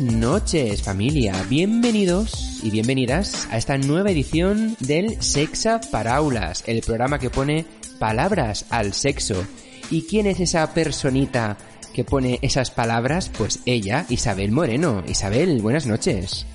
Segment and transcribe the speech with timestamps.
[0.00, 7.28] noches familia, bienvenidos y bienvenidas a esta nueva edición del Sexa Paraulas, el programa que
[7.28, 7.66] pone
[7.98, 9.46] palabras al sexo.
[9.90, 11.58] ¿Y quién es esa personita
[11.92, 13.30] que pone esas palabras?
[13.36, 15.04] Pues ella, Isabel Moreno.
[15.06, 16.46] Isabel, buenas noches.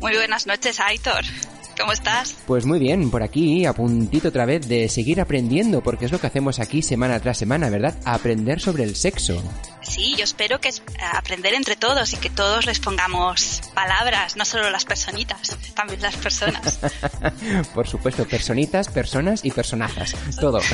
[0.00, 1.24] Muy buenas noches, Aitor.
[1.78, 2.36] ¿Cómo estás?
[2.46, 6.18] Pues muy bien, por aquí, a puntito otra vez de seguir aprendiendo, porque es lo
[6.18, 7.94] que hacemos aquí semana tras semana, ¿verdad?
[8.04, 9.42] Aprender sobre el sexo.
[9.90, 14.44] Sí, yo espero que es aprender entre todos y que todos les pongamos palabras, no
[14.44, 16.78] solo las personitas, también las personas.
[17.74, 20.60] por supuesto, personitas, personas y personajes, todo.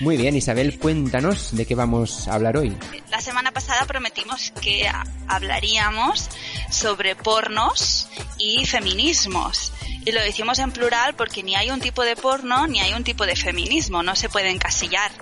[0.00, 2.76] Muy bien, Isabel, cuéntanos de qué vamos a hablar hoy.
[3.10, 4.90] La semana pasada prometimos que
[5.28, 6.28] hablaríamos
[6.70, 9.72] sobre pornos y feminismos.
[10.04, 13.04] Y lo decimos en plural porque ni hay un tipo de porno ni hay un
[13.04, 15.12] tipo de feminismo, no se puede encasillar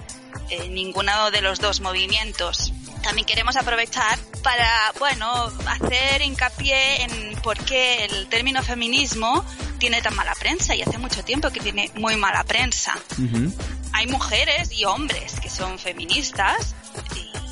[0.51, 2.73] eh, ninguno de los dos movimientos.
[3.03, 9.45] También queremos aprovechar para, bueno, hacer hincapié en por qué el término feminismo
[9.79, 12.99] tiene tan mala prensa y hace mucho tiempo que tiene muy mala prensa.
[13.13, 13.53] Ujú.
[13.93, 16.75] Hay mujeres y hombres que son feministas
[17.15, 17.46] y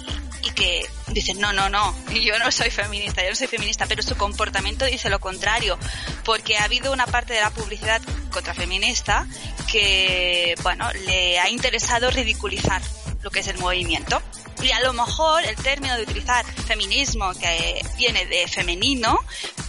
[0.55, 4.17] que dicen, no, no, no, yo no soy feminista, yo no soy feminista, pero su
[4.17, 5.79] comportamiento dice lo contrario,
[6.25, 8.01] porque ha habido una parte de la publicidad
[8.31, 9.27] contrafeminista
[9.71, 12.83] que, bueno, le ha interesado ridiculizar
[13.23, 14.23] lo que es el movimiento.
[14.63, 19.19] Y a lo mejor el término de utilizar feminismo, que viene de femenino,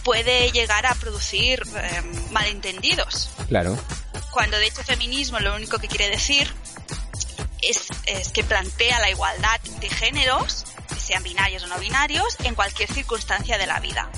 [0.04, 3.30] puede llegar a producir eh, malentendidos.
[3.48, 3.76] Claro.
[4.30, 6.52] Cuando de hecho feminismo lo único que quiere decir
[7.62, 10.66] es, es que plantea la igualdad de géneros,
[10.98, 14.10] sean binarios o no binarios, en cualquier circunstancia de la vida.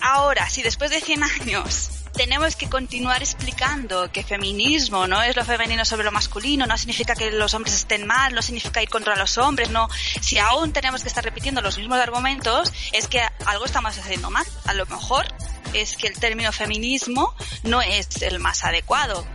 [0.00, 5.44] Ahora, si después de 100 años tenemos que continuar explicando que feminismo no es lo
[5.44, 9.16] femenino sobre lo masculino, no significa que los hombres estén mal, no significa ir contra
[9.16, 9.88] los hombres, no.
[10.20, 14.46] Si aún tenemos que estar repitiendo los mismos argumentos, es que algo estamos haciendo mal.
[14.66, 15.26] A lo mejor
[15.72, 19.26] es que el término feminismo no es el más adecuado.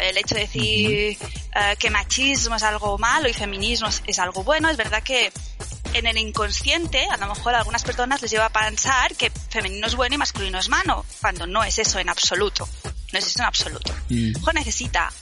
[0.00, 1.18] El hecho de decir
[1.54, 5.30] uh, que machismo es algo malo y feminismo es algo bueno, es verdad que
[5.94, 9.86] en el inconsciente, a lo mejor a algunas personas les lleva a pensar que femenino
[9.86, 12.68] es bueno y masculino es malo, cuando no es eso en absoluto.
[13.12, 13.92] No es eso en absoluto.
[14.08, 14.32] Mm.
[14.36, 15.12] Ojo, necesita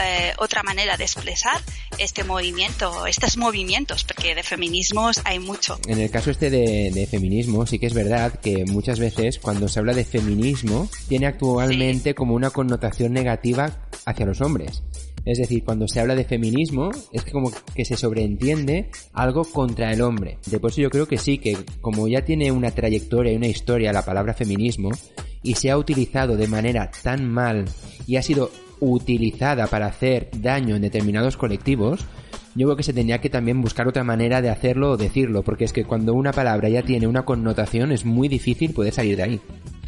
[0.00, 1.60] eh, otra manera de expresar
[1.98, 5.78] este movimiento, estos movimientos, porque de feminismos hay mucho.
[5.86, 9.68] En el caso este de, de feminismo, sí que es verdad que muchas veces cuando
[9.68, 13.70] se habla de feminismo, tiene actualmente como una connotación negativa
[14.04, 14.82] hacia los hombres.
[15.24, 19.92] Es decir, cuando se habla de feminismo, es que como que se sobreentiende algo contra
[19.92, 20.38] el hombre.
[20.46, 23.46] De por eso yo creo que sí, que como ya tiene una trayectoria y una
[23.46, 24.90] historia la palabra feminismo,
[25.42, 27.66] y se ha utilizado de manera tan mal
[28.06, 32.06] y ha sido utilizada para hacer daño en determinados colectivos,
[32.54, 35.64] yo creo que se tenía que también buscar otra manera de hacerlo o decirlo, porque
[35.64, 39.22] es que cuando una palabra ya tiene una connotación es muy difícil poder salir de
[39.22, 39.40] ahí.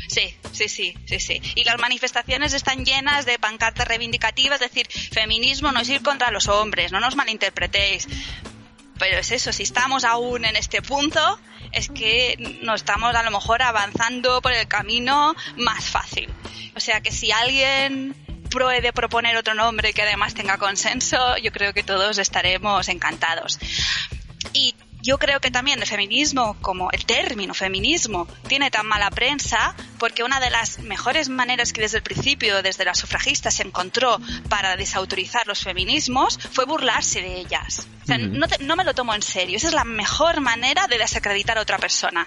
[0.09, 1.41] Sí, sí, sí, sí, sí.
[1.55, 6.31] Y las manifestaciones están llenas de pancartas reivindicativas, es decir, feminismo no es ir contra
[6.31, 8.09] los hombres, no nos malinterpretéis.
[8.99, 11.21] Pero es eso, si estamos aún en este punto,
[11.73, 16.29] es que no estamos a lo mejor avanzando por el camino más fácil.
[16.75, 18.15] O sea que si alguien
[18.51, 23.59] puede proponer otro nombre que además tenga consenso, yo creo que todos estaremos encantados.
[24.53, 29.75] Y yo creo que también el feminismo, como el término feminismo, tiene tan mala prensa
[29.99, 34.19] porque una de las mejores maneras que desde el principio, desde las sufragistas, se encontró
[34.49, 37.87] para desautorizar los feminismos fue burlarse de ellas.
[38.03, 39.57] O sea, no, te- no me lo tomo en serio.
[39.59, 42.27] Esa es la mejor manera de desacreditar a otra persona.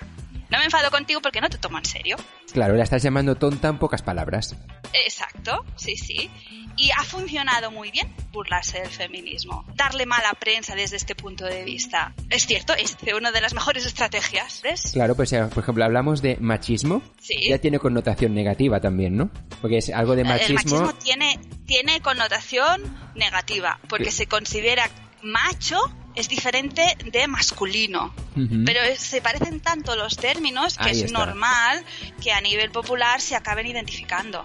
[0.50, 2.18] No me enfado contigo porque no te tomo en serio.
[2.52, 4.56] Claro, la estás llamando tonta en pocas palabras.
[4.94, 6.30] Exacto, sí, sí.
[6.76, 11.64] Y ha funcionado muy bien burlarse del feminismo, darle mala prensa desde este punto de
[11.66, 12.14] vista.
[12.30, 14.92] Es cierto, es una de las mejores estrategias, ¿ves?
[14.94, 17.50] Claro, pues ya, por ejemplo, hablamos de machismo, Sí.
[17.50, 19.30] ya tiene connotación negativa también, ¿no?
[19.62, 20.56] Porque es algo de El machismo...
[20.56, 22.82] machismo tiene, tiene connotación
[23.16, 24.90] negativa, porque se considera
[25.22, 25.78] macho
[26.20, 28.14] es diferente de masculino.
[28.66, 31.20] Pero es- se parecen tanto los términos que Ahí es está.
[31.26, 31.84] normal
[32.22, 34.44] que a nivel popular se acaben identificando.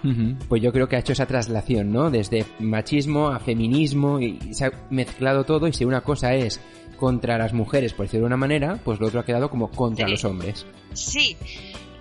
[0.49, 2.09] Pues yo creo que ha hecho esa traslación, ¿no?
[2.09, 6.59] Desde machismo a feminismo y se ha mezclado todo y si una cosa es
[6.97, 10.05] contra las mujeres, por decirlo de una manera, pues lo otro ha quedado como contra
[10.05, 10.11] Sí.
[10.11, 10.65] los hombres.
[10.93, 11.35] Sí.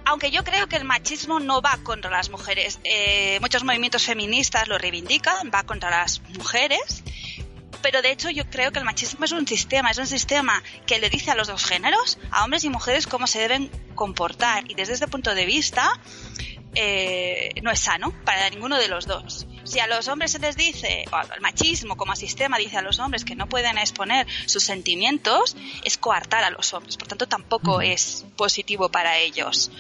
[0.06, 2.79] Aunque yo creo que el machismo no va contra las mujeres.
[2.85, 7.03] Eh, muchos movimientos feministas lo reivindican, va contra las mujeres.
[7.82, 10.99] Pero de hecho yo creo que el machismo es un sistema, es un sistema que
[10.99, 14.71] le dice a los dos géneros, a hombres y mujeres, cómo se deben comportar.
[14.71, 16.00] Y desde este punto de vista
[16.75, 19.47] eh, no es sano para ninguno de los dos.
[19.65, 22.99] Si a los hombres se les dice, o el machismo como sistema dice a los
[22.99, 26.97] hombres que no pueden exponer sus sentimientos, es coartar a los hombres.
[26.97, 29.70] Por tanto, tampoco es positivo para ellos.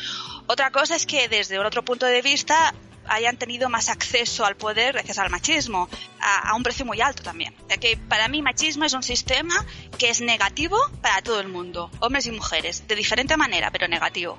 [0.46, 2.74] Otra cosa es que desde otro punto de vista
[3.08, 5.88] hayan tenido más acceso al poder gracias al machismo,
[6.20, 7.54] a, a un precio muy alto también.
[7.68, 9.54] Ya que para mí machismo es un sistema
[9.98, 14.38] que es negativo para todo el mundo, hombres y mujeres, de diferente manera, pero negativo.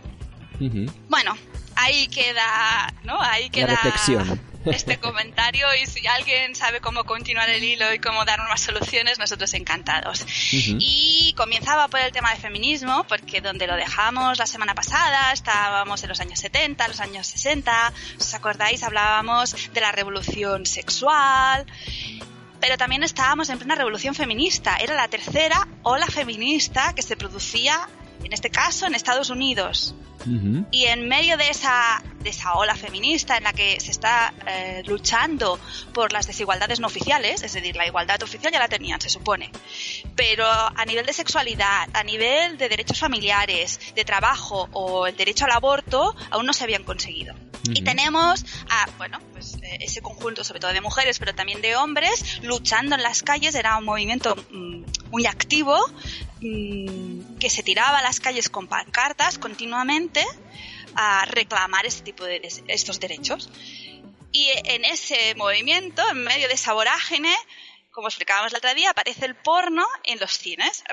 [1.09, 1.35] Bueno,
[1.75, 3.19] ahí queda, ¿no?
[3.21, 4.39] Ahí queda reflexión.
[4.65, 9.19] Este comentario y si alguien sabe cómo continuar el hilo y cómo dar más soluciones,
[9.19, 10.25] nosotros encantados.
[10.51, 16.01] Y comenzaba por el tema de feminismo, porque donde lo dejamos la semana pasada, estábamos
[16.03, 18.83] en los años 70, los años 60, ¿os acordáis?
[18.83, 21.65] Hablábamos de la revolución sexual,
[22.59, 24.77] pero también estábamos en plena revolución feminista.
[24.77, 27.88] Era la tercera ola feminista que se producía,
[28.25, 29.95] en este caso, en Estados Unidos.
[30.22, 30.66] Ujú.
[30.72, 34.81] Y en medio de esa, de esa ola feminista en la que se está eh,
[34.88, 35.60] luchando
[35.94, 39.51] por las desigualdades no oficiales, es decir, la igualdad oficial ya la tenían, se supone,
[40.16, 45.45] pero a nivel de sexualidad, a nivel de derechos familiares, de trabajo o el derecho
[45.45, 47.36] al aborto, aún no se habían conseguido.
[47.74, 51.75] Y tenemos a, bueno, pues eh, ese conjunto, sobre todo de mujeres, pero también de
[51.75, 53.56] hombres, luchando en las calles.
[53.56, 55.77] Era un movimiento mm, muy activo
[56.42, 60.25] mm, que se tiraba a las calles con pancartas continuamente
[60.95, 63.51] a reclamar este tipo de estos derechos.
[64.31, 67.31] Y en ese movimiento, en medio de esa vorágine,
[67.92, 70.83] como explicábamos el otro día, aparece el porno en los cines.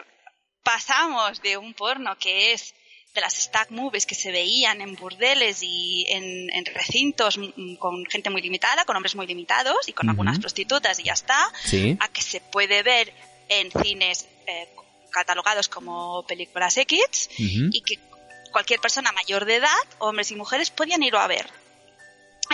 [0.63, 2.75] Pasamos de un porno que es
[3.15, 8.05] de las stag movies que se veían en burdeles y en, en recintos mm, con
[8.11, 10.11] gente muy limitada, con hombres muy limitados y con Ujú.
[10.11, 11.97] algunas prostitutas y ya está, Sí.
[11.99, 13.11] a que se puede ver
[13.49, 14.69] en cines eh,
[15.13, 17.99] catalogados como películas X y que
[18.51, 19.69] cualquier persona mayor de edad,
[19.99, 21.47] hombres y mujeres, podían irlo a ver.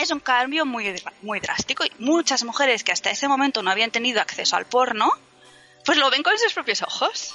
[0.01, 3.91] Es un cambio muy, muy drástico y muchas mujeres que hasta ese momento no habían
[3.91, 5.11] tenido acceso al porno,
[5.85, 7.35] pues lo ven con sus propios ojos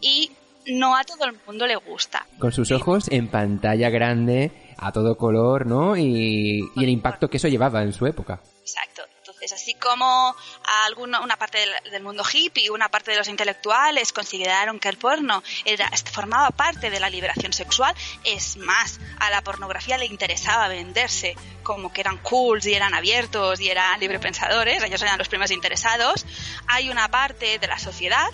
[0.00, 0.30] y
[0.66, 2.26] no a todo el mundo le gusta.
[2.38, 5.96] Con sus ojos en pantalla grande, a todo color, ¿no?
[5.96, 8.40] Y, y el impacto que eso llevaba en su época.
[8.60, 9.02] Exacto.
[9.52, 10.34] Así como
[10.86, 14.96] alguna, una parte del, del mundo hippie, una parte de los intelectuales consideraron que el
[14.96, 17.94] porno era, formaba parte de la liberación sexual,
[18.24, 23.60] es más, a la pornografía le interesaba venderse como que eran cools y eran abiertos
[23.60, 26.26] y eran librepensadores, ellos eran los primeros interesados.
[26.66, 28.30] Hay una parte de la sociedad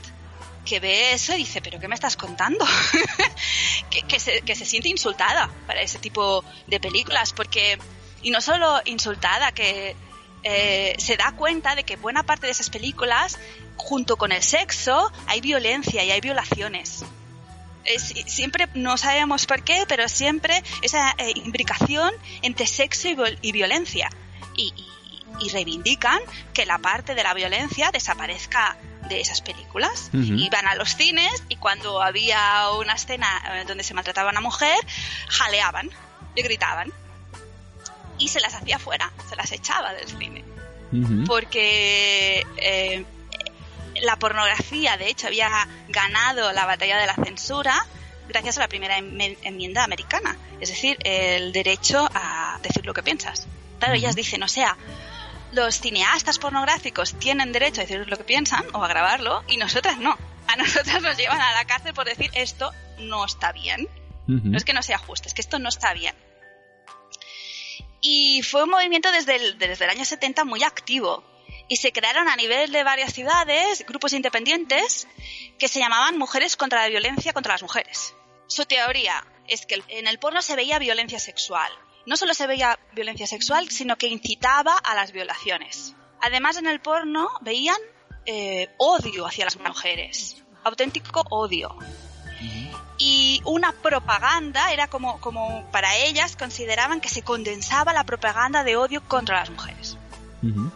[0.64, 2.66] que ve eso y dice, pero ¿qué me estás contando?
[3.90, 7.78] que, que se, que se siente insultada para ese tipo de películas, porque,
[8.22, 9.96] y no solo insultada, que
[10.48, 13.38] eh, se da cuenta de que buena parte de esas películas,
[13.76, 17.04] junto con el sexo, hay violencia y hay violaciones.
[17.84, 22.12] Es- siempre, no sabemos por qué, pero siempre esa eh, imbricación
[22.42, 24.08] entre sexo y, viol- y violencia.
[24.56, 24.86] Y, y-
[25.38, 26.18] y reivindican
[26.54, 28.78] que la parte de la violencia desaparezca
[29.10, 30.08] de esas películas.
[30.14, 30.22] Ujú.
[30.22, 34.32] Y van a los cines y cuando había una escena eh, donde se maltrataba a
[34.32, 34.76] una mujer,
[35.28, 35.90] jaleaban
[36.34, 36.90] y gritaban.
[38.18, 40.44] Y se las hacía fuera, se las echaba del cine
[41.26, 43.04] porque eh,
[44.02, 45.50] la pornografía, de hecho, había
[45.88, 47.86] ganado la batalla de la censura
[48.28, 53.46] gracias a la primera enmienda americana, es decir, el derecho a decir lo que piensas.
[53.78, 54.76] Claro, ellas dicen, o sea,
[55.52, 59.98] los cineastas pornográficos tienen derecho a decir lo que piensan o a grabarlo y nosotras
[59.98, 60.16] no.
[60.48, 63.88] A nosotras nos llevan a la cárcel por decir esto no está bien.
[64.28, 66.14] No es que no sea justo, es que esto no está bien.
[68.00, 71.24] Y fue un movimiento desde el, desde el año 70 muy activo.
[71.68, 75.08] Y se crearon a nivel de varias ciudades grupos independientes
[75.58, 78.14] que se llamaban Mujeres contra la Violencia contra las Mujeres.
[78.46, 81.72] Su teoría es que en el porno se veía violencia sexual.
[82.04, 85.94] No solo se veía violencia sexual, sino que incitaba a las violaciones.
[86.20, 87.76] Además, en el porno veían
[88.26, 90.44] eh, odio hacia las mujeres.
[90.62, 91.76] Auténtico odio
[92.98, 98.76] y una propaganda era como, como para ellas consideraban que se condensaba la propaganda de
[98.76, 99.96] odio contra las mujeres.
[100.42, 100.70] Ujú.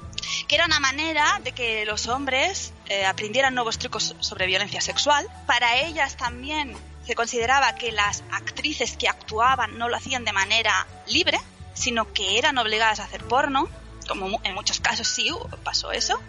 [0.49, 5.27] que era una manera de que los hombres eh, aprendieran nuevos trucos sobre violencia sexual.
[5.47, 10.87] Para ellas también se consideraba que las actrices que actuaban no lo hacían de manera
[11.07, 11.39] libre,
[11.75, 13.69] sino que eran obligadas a hacer porno,
[14.09, 15.31] como en muchos casos sí
[15.63, 16.21] pasó eso,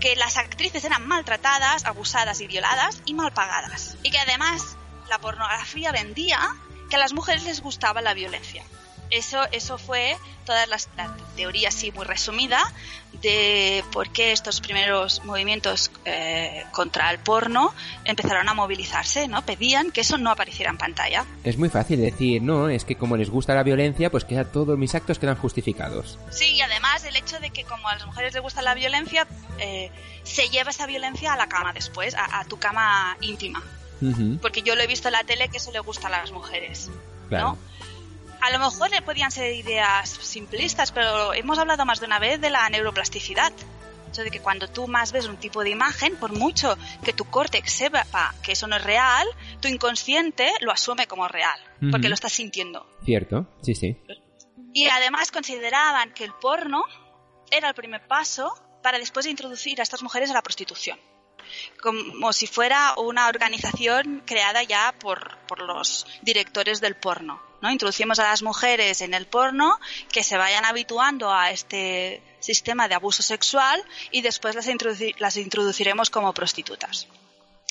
[0.00, 3.96] que las actrices eran maltratadas, abusadas y violadas y mal pagadas.
[4.02, 4.76] Y que además
[5.08, 6.38] la pornografía vendía
[6.88, 8.62] que a las mujeres les gustaba la violencia.
[9.10, 12.60] Eso, eso fue todas las, la teoría así muy resumida
[13.22, 17.74] de por qué estos primeros movimientos eh, contra el porno
[18.04, 19.42] empezaron a movilizarse, ¿no?
[19.44, 21.24] Pedían que eso no apareciera en pantalla.
[21.42, 24.78] Es muy fácil decir, no, es que como les gusta la violencia, pues que todos
[24.78, 26.18] mis actos quedan justificados.
[26.30, 29.26] Sí, y además el hecho de que como a las mujeres les gusta la violencia,
[29.58, 29.90] eh,
[30.22, 33.62] se lleva esa violencia a la cama después, a, tu cama íntima.
[34.40, 36.90] Porque yo lo he visto en la tele que eso le gusta a las mujeres.
[37.28, 37.52] Claro.
[37.52, 37.58] ¿no?
[38.40, 42.50] a lo mejor podían ser ideas simplistas, pero hemos hablado más de una vez de
[42.50, 43.52] la neuroplasticidad.
[44.10, 47.24] Eso de que cuando tú más ves un tipo de imagen, por mucho que tu
[47.26, 49.26] córtex sepa que eso no es real,
[49.60, 51.58] tu inconsciente lo asume como real,
[51.90, 52.86] porque lo estás sintiendo.
[53.04, 54.00] Cierto, sí, sí.
[54.72, 56.84] Y además consideraban que el porno
[57.50, 60.98] era el primer paso para después introducir a estas mujeres a la prostitución
[61.82, 67.40] como si fuera una organización creada ya por, por los directores del porno.
[67.60, 67.70] ¿no?
[67.70, 69.78] Introducimos a las mujeres en el porno
[70.12, 74.68] que se vayan habituando a este sistema de abuso sexual y después las,
[75.18, 77.08] las introduciremos como prostitutas.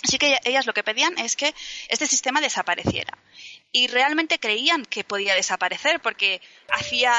[0.04, 1.54] Así que ellas lo que pedían es que
[1.90, 3.18] este sistema desapareciera.
[3.72, 7.12] Y realmente creían que podía desaparecer porque hacía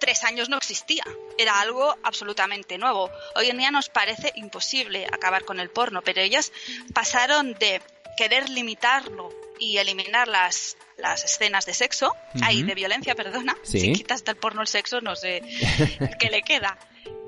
[0.00, 1.04] tres años no existía.
[1.38, 3.10] Era algo absolutamente nuevo.
[3.36, 6.52] Hoy en día nos parece imposible acabar con el porno, pero ellas
[6.92, 7.80] pasaron de
[8.16, 14.24] querer limitarlo y eliminar las, las escenas de sexo, ahí de violencia, perdona, si quitas
[14.24, 15.42] del porno el sexo, no sé
[16.18, 16.76] qué le queda.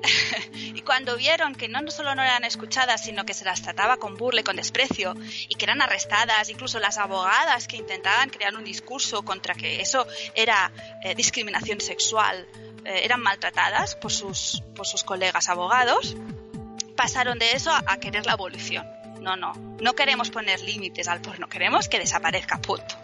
[0.53, 4.15] y cuando vieron que no solo no eran escuchadas, sino que se las trataba con
[4.15, 5.15] burla y con desprecio,
[5.49, 10.07] y que eran arrestadas, incluso las abogadas que intentaban crear un discurso contra que eso
[10.35, 10.71] era
[11.03, 12.47] eh, discriminación sexual,
[12.85, 16.15] eh, eran maltratadas por sus, por sus colegas abogados,
[16.95, 21.47] pasaron de eso a querer la abolición no, no, no queremos poner límites al porno,
[21.49, 22.95] queremos que desaparezca, punto.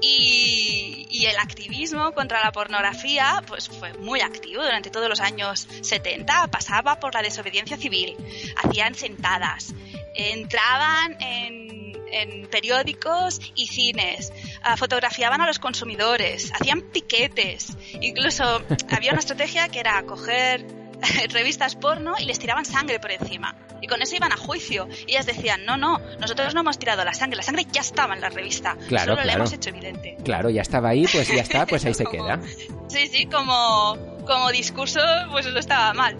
[0.00, 6.48] Y, el activismo contra la pornografía pues fue muy activo durante todos los años 70,
[6.48, 8.16] pasaba por la desobediencia civil,
[8.56, 9.72] hacían sentadas,
[10.16, 14.32] entraban en, en periódicos y cines,
[14.64, 20.66] ah, fotografiaban a los consumidores, hacían piquetes, incluso había una estrategia que era coger
[21.30, 23.54] revistas porno y les tiraban sangre por encima.
[23.82, 24.88] Y con eso iban a juicio.
[25.06, 28.14] Y ellas decían, no, no, nosotros no hemos tirado la sangre, la sangre ya estaba
[28.14, 28.76] en la revista.
[28.88, 30.16] Claro, solo la hemos hecho evidente.
[30.24, 32.40] Claro, ya estaba ahí, pues ya está, pues ahí se queda.
[32.88, 36.16] Sí, sí, como, como discurso, pues eso estaba mal.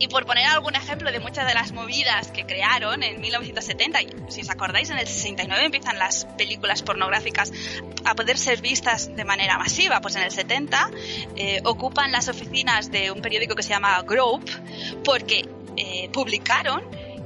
[0.00, 3.98] Y por poner algún ejemplo de muchas de las movidas que crearon en 1970,
[4.30, 7.52] si os acordáis, en el 69 empiezan las películas pornográficas
[8.06, 10.90] a poder ser vistas de manera masiva, pues en el 70
[11.36, 14.50] eh, ocupan las oficinas de un periódico que se llama Grope
[15.04, 15.46] porque
[15.80, 16.82] eh, publicaron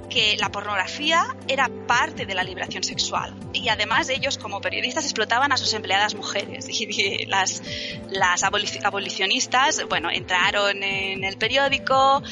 [0.09, 3.35] que la pornografía era parte de la liberación sexual.
[3.53, 6.69] Y además ellos como periodistas explotaban a sus empleadas mujeres.
[6.85, 7.63] Y las,
[8.11, 12.23] las abolicionistas bueno entraron en el periódico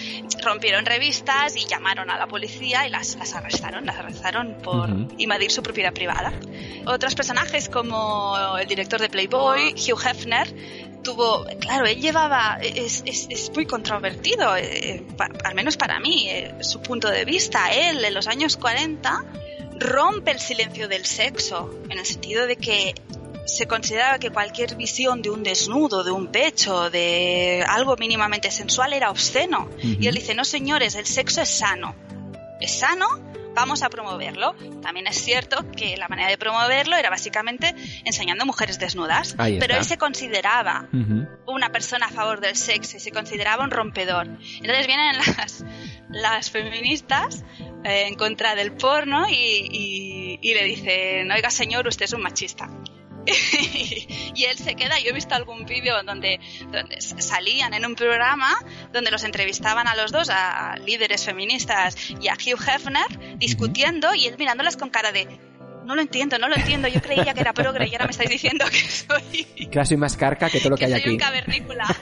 [0.42, 5.50] rompieron revistas y llamaron a la policía y las, las arrestaron las arrestaron por invadir
[5.50, 6.32] su propiedad privada.
[6.86, 10.54] Otros personajes como el director de Playboy Hugh Hefner
[11.02, 15.04] tuvo, claro, él llevaba, es, es, muy controvertido, eh,
[15.44, 17.72] al menos para mí, eh, su punto de vista.
[17.72, 19.24] Él, en los años 40,
[19.78, 22.94] rompe el silencio del sexo, en el sentido de que
[23.44, 28.92] se consideraba que cualquier visión de un desnudo, de un pecho, de algo mínimamente sensual
[28.92, 29.68] era obsceno.
[29.82, 31.94] Y él dice, no señores, el sexo es sano.
[32.60, 34.54] Es sano vamos a promoverlo.
[34.82, 39.84] También es cierto que la manera de promoverlo era básicamente enseñando mujeres desnudas, pero él
[39.84, 40.88] se consideraba
[41.46, 44.26] una persona a favor del sexo y se consideraba un rompedor.
[44.26, 45.64] Entonces vienen las,
[46.10, 47.44] las feministas
[47.84, 52.68] eh, en contra del porno y, y le dicen, oiga señor, usted es un machista.
[54.34, 54.98] y él se queda.
[54.98, 58.56] Yo he visto algún vídeo donde, donde salían en un programa
[58.92, 64.26] donde los entrevistaban a los dos, a, líderes feministas y a Hugh Hefner, discutiendo y
[64.26, 65.28] él mirándolas con cara de
[65.84, 66.88] no lo entiendo, no lo entiendo.
[66.88, 69.44] Yo creía que era progre y ahora me estáis diciendo que soy.
[69.70, 71.10] Que soy más carca que todo lo que, hay soy aquí.
[71.10, 71.96] un cavernícola.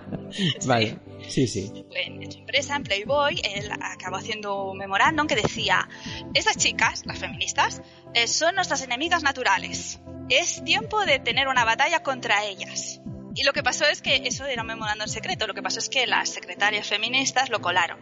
[0.66, 0.96] vale, sí,
[1.28, 1.84] sí.
[1.94, 5.88] En su empresa, en Playboy, él acabó haciendo un memorándum que decía:
[6.34, 7.82] Esas chicas, las feministas,
[8.14, 10.00] eh, son nuestras enemigas naturales.
[10.28, 13.00] Es tiempo de tener una batalla contra ellas.
[13.34, 15.46] Y lo que pasó es que eso era memorando en secreto.
[15.46, 17.98] Lo que pasó es que las secretarias feministas lo colaron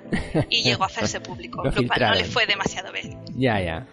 [0.48, 3.20] y llegó a hacerse público, lo, cual no le fue demasiado bien.
[3.36, 3.86] Ya, ya.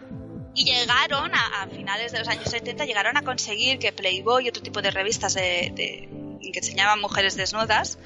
[0.55, 4.61] Y llegaron, a, finales de los años 70, llegaron a conseguir que Playboy y otro
[4.61, 6.09] tipo de revistas de,
[6.51, 7.97] que enseñaban mujeres desnudas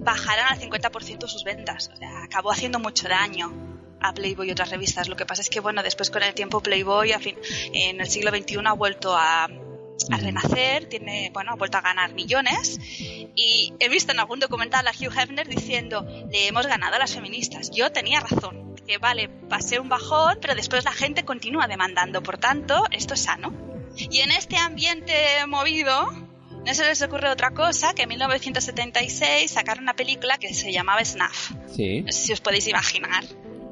[0.00, 1.90] bajaran al 50% sus ventas.
[1.92, 3.52] O sea, acabó haciendo mucho daño
[4.00, 5.08] a Playboy y otras revistas.
[5.08, 7.36] Lo que pasa es que, bueno, después con el tiempo Playboy, a fin,
[7.72, 12.12] en el siglo XXI ha vuelto a, a renacer, tiene, bueno, ha vuelto a ganar
[12.12, 16.98] millones y he visto en algún documental a Hugh Hefner diciendo, le hemos ganado a
[16.98, 17.70] las feministas.
[17.70, 22.38] Yo tenía razón, que vale, pasé un bajón, pero después la gente continúa demandando, por
[22.38, 23.52] tanto, esto es sano.
[23.96, 25.14] Y en este ambiente
[25.46, 26.10] movido,
[26.64, 31.04] no se les ocurre otra cosa que en 1976 sacaron una película que se llamaba
[31.04, 31.52] Snuff.
[31.74, 32.02] Sí.
[32.02, 33.24] No sé si os podéis imaginar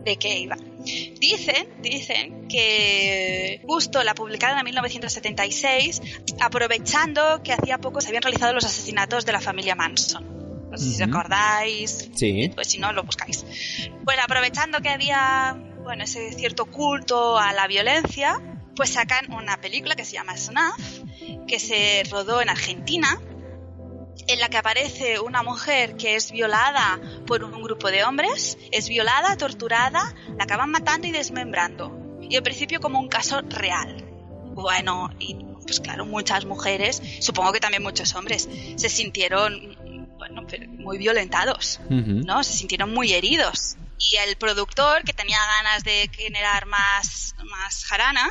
[0.04, 0.56] de qué iba.
[0.56, 6.00] Dicen, dicen que justo la publicaron en 1976,
[6.40, 10.70] aprovechando que hacía poco se habían realizado los asesinatos de la familia Manson.
[10.70, 12.10] No sé si os acordáis.
[12.14, 12.50] Sí.
[12.54, 13.44] Pues si no, lo buscáis.
[14.04, 18.40] Pues aprovechando que había, bueno, ese cierto culto a la violencia,
[18.76, 20.99] pues sacan una película que se llama Snuff,
[21.46, 23.20] que se rodó en Argentina
[24.26, 28.88] en la que aparece una mujer que es violada por un grupo de hombres, es
[28.88, 32.18] violada, torturada, la acaban matando y desmembrando.
[32.22, 34.04] Y al principio como un caso real.
[34.52, 39.76] Bueno, y pues claro, muchas mujeres, supongo que también muchos hombres, se sintieron
[40.18, 40.46] bueno,
[40.78, 42.44] muy violentados, ¿no?
[42.44, 43.76] Se sintieron muy heridos.
[43.98, 48.28] Y el productor, que tenía ganas de generar más, más jarana,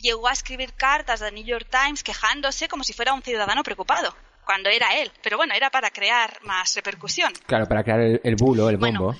[0.00, 4.14] llegó a escribir cartas al New York Times quejándose como si fuera un ciudadano preocupado
[4.44, 5.12] cuando era él.
[5.22, 7.32] Pero bueno, era para crear más repercusión.
[7.46, 9.14] Claro, para crear el, bulo, el bombo.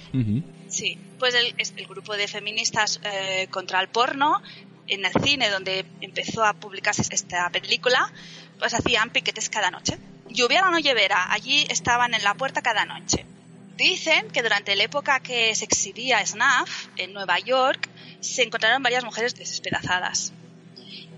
[0.68, 4.42] Sí, pues el, el, grupo de feministas eh, contra el porno
[4.88, 8.12] en el cine donde empezó a publicarse esta película,
[8.58, 9.98] pues hacían piquetes cada noche.
[10.28, 13.24] Lluviera o no lloviera, allí estaban en la puerta cada noche.
[13.76, 17.88] Dicen que durante la época que se exhibía Snuff en Nueva York,
[18.20, 20.32] se encontraron varias mujeres despedazadas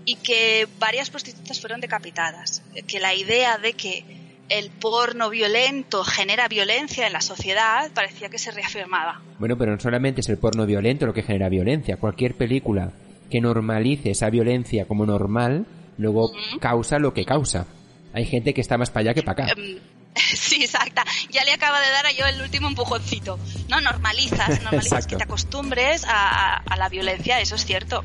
[0.05, 2.61] y que varias prostitutas fueron decapitadas.
[2.87, 4.05] Que la idea de que
[4.49, 9.21] el porno violento genera violencia en la sociedad parecía que se reafirmaba.
[9.39, 11.97] Bueno, pero no solamente es el porno violento lo que genera violencia.
[11.97, 12.91] Cualquier película
[13.29, 15.65] que normalice esa violencia como normal,
[15.97, 17.65] luego causa lo que causa.
[18.13, 19.53] Hay gente que está más para allá que para acá.
[19.53, 19.79] Em,
[20.15, 21.03] sí, exacta.
[21.31, 23.39] Ya le acaba de dar a yo el último empujoncito.
[23.69, 28.03] No, normalizas, normalizas que te acostumbres a, a la violencia, eso es cierto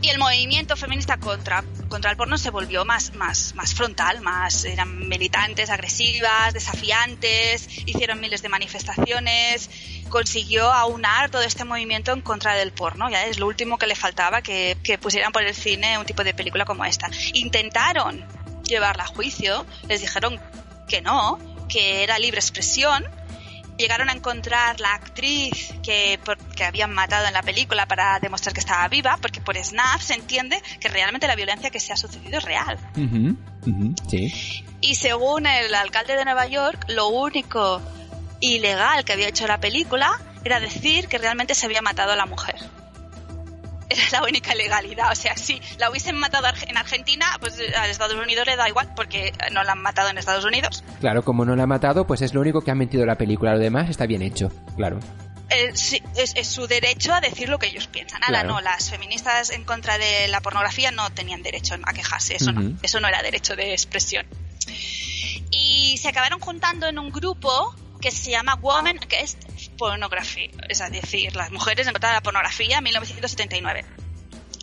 [0.00, 4.64] y el movimiento feminista contra, contra el porno se volvió más, más, más frontal, más
[4.64, 9.70] eran militantes, agresivas, desafiantes, hicieron miles de manifestaciones,
[10.08, 13.96] consiguió aunar todo este movimiento en contra del porno, ya es lo último que le
[13.96, 17.10] faltaba que, que pusieran por el cine un tipo de película como esta.
[17.32, 18.24] Intentaron
[18.64, 20.40] llevarla a juicio, les dijeron
[20.88, 23.04] que no, que era libre expresión,
[23.78, 26.18] llegaron a encontrar la actriz que,
[26.56, 30.14] que habían matado en la película para demostrar que estaba viva, porque por Snap se
[30.14, 32.78] entiende que realmente la violencia que se ha sucedido es real.
[34.10, 34.64] sí.
[34.80, 37.80] Y según el alcalde de Nueva York, lo único
[38.40, 42.26] ilegal que había hecho la película era decir que realmente se había matado a la
[42.26, 42.56] mujer
[43.98, 45.12] era la única legalidad.
[45.12, 48.92] O sea, si la hubiesen matado en Argentina, pues a Estados Unidos le da igual
[48.94, 50.84] porque no la han matado en Estados Unidos.
[51.00, 53.52] Claro, como no la ha matado, pues es lo único que ha mentido la película.
[53.52, 54.98] Lo demás está bien hecho, claro.
[55.50, 58.20] Eh, sí, es, su derecho a decir lo que ellos piensan.
[58.20, 62.52] Nada, no, las feministas en contra de la pornografía no tenían derecho a quejarse, eso
[62.52, 64.26] no, eso no era derecho de expresión.
[65.50, 69.38] Y se acabaron juntando en un grupo que se llama Women Against
[69.78, 73.84] Pornography, es decir, las mujeres en contra de la pornografía en 1979.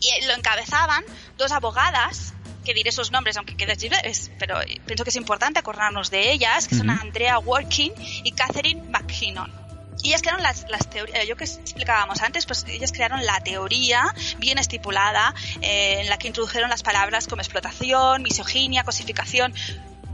[0.02, 1.04] Y lo encabezaban
[1.38, 6.12] dos abogadas, que diré sus nombres aunque quede libres, pero pienso que es importante acordarnos
[6.12, 9.66] de ellas, que son Andrea Working y Catherine McKinnon.
[10.04, 14.14] Y ellas crearon las, las teorías, yo que explicábamos antes, pues ellas crearon la teoría
[14.38, 19.54] bien estipulada eh, en la que introdujeron las palabras como explotación, misoginia, cosificación,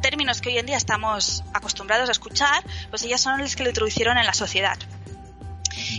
[0.01, 3.69] términos que hoy en día estamos acostumbrados a escuchar, pues ellas son las que lo
[3.69, 4.77] introducieron en la sociedad.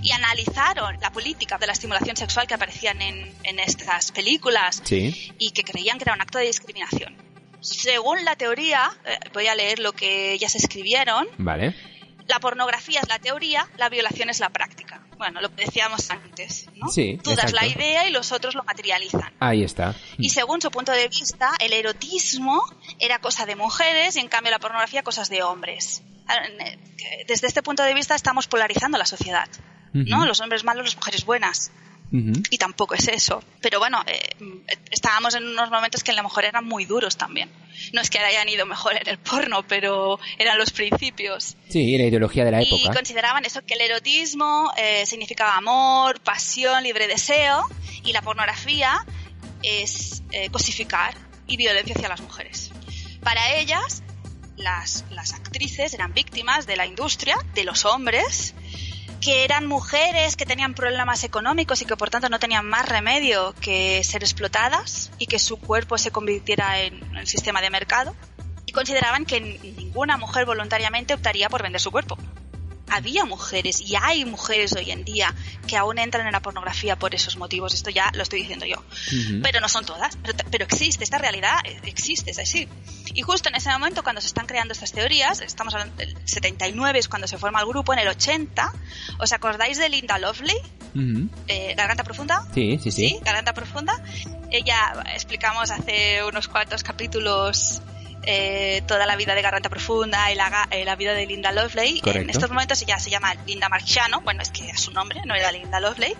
[0.03, 5.51] Y analizaron la política de la estimulación sexual que aparecían en, en estas películas y
[5.53, 7.17] que creían que era un acto de discriminación.
[7.61, 11.29] Según la teoría, eh, voy a leer lo que ellas escribieron.
[11.39, 11.77] Vale.
[12.27, 14.82] La pornografía es la teoría, la violación es la práctica
[15.23, 16.89] bueno, lo que decíamos antes, ¿no?
[16.89, 19.33] Sí, Tú das la idea y los otros lo materializan.
[19.39, 19.95] Ahí está.
[20.19, 22.61] Y según su punto de vista, el erotismo
[22.99, 26.03] era cosa de mujeres y en cambio la pornografía cosas de hombres.
[27.29, 29.49] Desde este punto de vista estamos polarizando la sociedad,
[29.93, 30.27] ¿no?
[30.27, 31.71] Los hombres malos, las mujeres buenas.
[32.13, 33.43] Y tampoco es eso.
[33.63, 34.37] Pero bueno, eh,
[34.91, 37.51] estábamos en unos momentos que a lo mejor eran muy duros también.
[37.95, 41.57] No es que hayan ido mejor en el porno, pero eran los principios.
[41.71, 42.77] Sí, la ideología de la época.
[42.77, 47.67] Y consideraban eso que el erotismo eh, significaba amor, pasión, libre deseo,
[48.05, 49.07] y la pornografía
[49.63, 51.15] es eh, cosificar
[51.47, 52.73] y violencia hacia las mujeres.
[53.23, 54.03] Para ellas,
[54.57, 58.55] las, las actrices eran víctimas de la industria, de los hombres,
[59.23, 63.55] que eran mujeres que tenían problemas económicos y que por tanto no tenían más remedio
[63.61, 68.15] que ser explotadas y que su cuerpo se convirtiera en el sistema de mercado.
[68.67, 72.19] Y consideraban que ninguna mujer voluntariamente optaría por vender su cuerpo
[72.93, 75.35] había mujeres y hay mujeres hoy en día
[75.67, 77.75] que aún entran en la pornografía por esos motivos.
[77.75, 78.83] Esto ya lo estoy diciendo yo.
[79.43, 80.19] Pero no son todas.
[80.51, 82.69] Pero, existe, esta realidad existe, es así.
[83.15, 86.99] Y justo en ese momento, cuando se están creando estas teorías, estamos hablando del 79
[86.99, 88.73] es cuando se forma el grupo, en el 80,
[89.19, 90.57] ¿os acordáis de Linda Lovely?
[91.49, 92.47] Eh, Garganta Profunda.
[92.55, 93.19] Sí, sí, sí.
[93.25, 94.03] Garganta Profunda.
[94.51, 97.81] Ella, explicamos hace unos cuantos capítulos
[98.25, 102.01] eh, toda la vida de Garganta Profunda y la, eh, la vida de Linda Lovelace.
[102.05, 105.35] En estos momentos ella se llama Linda Marciano, bueno, es que es su nombre, no
[105.35, 106.17] era Linda Lovelace.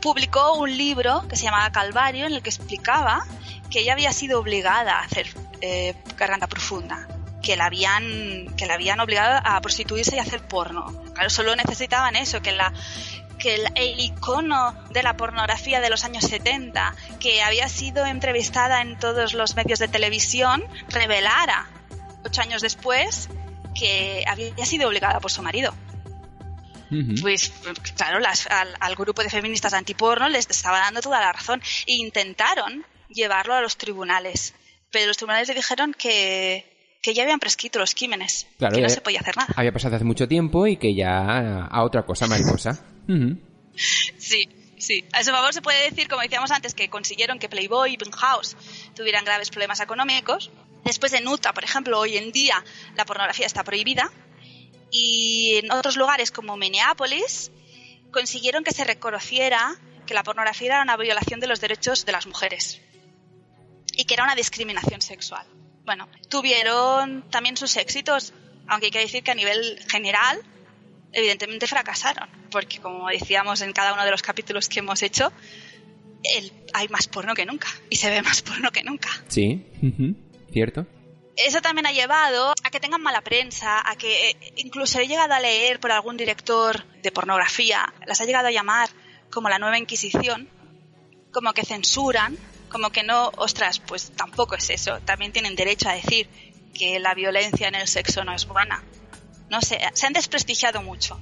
[0.00, 3.24] Publicó un libro que se llamaba Calvario en el que explicaba
[3.70, 5.28] que ella había sido obligada a hacer
[5.60, 7.06] eh, Garganta Profunda
[7.42, 10.92] que la habían que la habían obligado a prostituirse y a hacer porno.
[11.14, 12.72] Claro, solo necesitaban eso, que la
[13.40, 18.98] que el, icono de la pornografía de los años 70, que había sido entrevistada en
[18.98, 21.68] todos los medios de televisión, revelara,
[22.24, 23.28] ocho años después,
[23.74, 25.74] que había sido obligada por su marido.
[27.20, 27.52] Pues
[27.96, 28.18] claro,
[28.80, 33.60] al, grupo de feministas antiporno les estaba dando toda la razón e intentaron llevarlo a
[33.60, 34.54] los tribunales,
[34.90, 36.69] pero los tribunales le dijeron que,
[37.02, 39.52] ya habían prescrito los crímenes, que no se podía hacer nada.
[39.56, 42.84] Había pasado hace mucho tiempo y que ya a otra cosa, mariposa.
[44.18, 45.04] Sí, sí.
[45.12, 48.56] A su favor se puede decir, como decíamos antes, que consiguieron que Playboy y Penthouse
[48.94, 50.50] tuvieran graves problemas económicos.
[50.84, 52.62] Después de Utah, por ejemplo, hoy en día
[52.96, 54.10] la pornografía está prohibida.
[54.90, 57.52] Y en otros lugares como Minneapolis
[58.10, 62.26] consiguieron que se reconociera que la pornografía era una violación de los derechos de las
[62.26, 62.80] mujeres
[63.94, 65.46] y que era una discriminación sexual.
[65.90, 68.32] Bueno, tuvieron también sus éxitos,
[68.68, 70.40] aunque hay que decir que a nivel general
[71.12, 75.32] evidentemente fracasaron, porque como decíamos en cada uno de los capítulos que hemos hecho,
[76.22, 79.08] el, hay más porno que nunca y se ve más porno que nunca.
[79.26, 79.66] Sí,
[80.52, 80.86] cierto.
[81.34, 85.34] Eso también ha llevado a que tengan mala prensa, a que eh, incluso he llegado
[85.34, 88.90] a leer por algún director de pornografía, las ha llegado a llamar
[89.28, 90.48] como la nueva Inquisición,
[91.32, 92.38] como que censuran,
[92.70, 95.00] como que no, ostras, pues tampoco es eso.
[95.00, 96.28] También tienen derecho a decir
[96.72, 98.82] que la violencia en el sexo no es buena
[99.50, 101.20] no sé, se han desprestigiado mucho.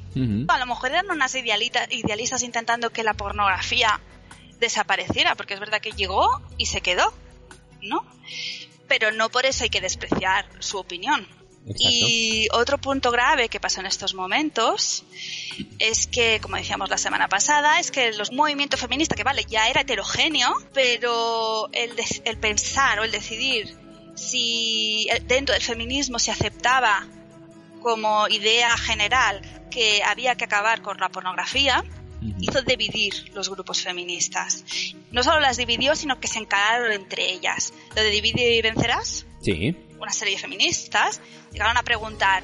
[0.49, 4.01] A lo mejor eran unas idealistas intentando que la pornografía
[4.61, 7.13] desapareciera, porque es verdad que llegó y se quedó,
[7.81, 8.05] ¿no?
[8.87, 11.27] Pero no por eso hay que despreciar su opinión.
[11.79, 15.05] Y otro punto grave que pasa en estos momentos
[15.79, 19.69] es que, como decíamos la semana pasada, es que el movimiento feminista, que vale, ya
[19.69, 21.93] era heterogéneo, pero el,
[22.25, 23.77] el pensar o el decidir
[24.15, 27.07] si dentro del feminismo se aceptaba
[27.81, 29.41] como idea general
[29.71, 31.85] que había que acabar con la pornografía,
[32.41, 34.65] hizo dividir los grupos feministas.
[35.13, 37.73] No solo las dividió, sino que se encararon entre ellas.
[37.95, 39.77] Lo de Divide y Vencerás, sí.
[39.99, 41.21] Una serie de feministas,
[41.53, 42.43] llegaron a preguntar,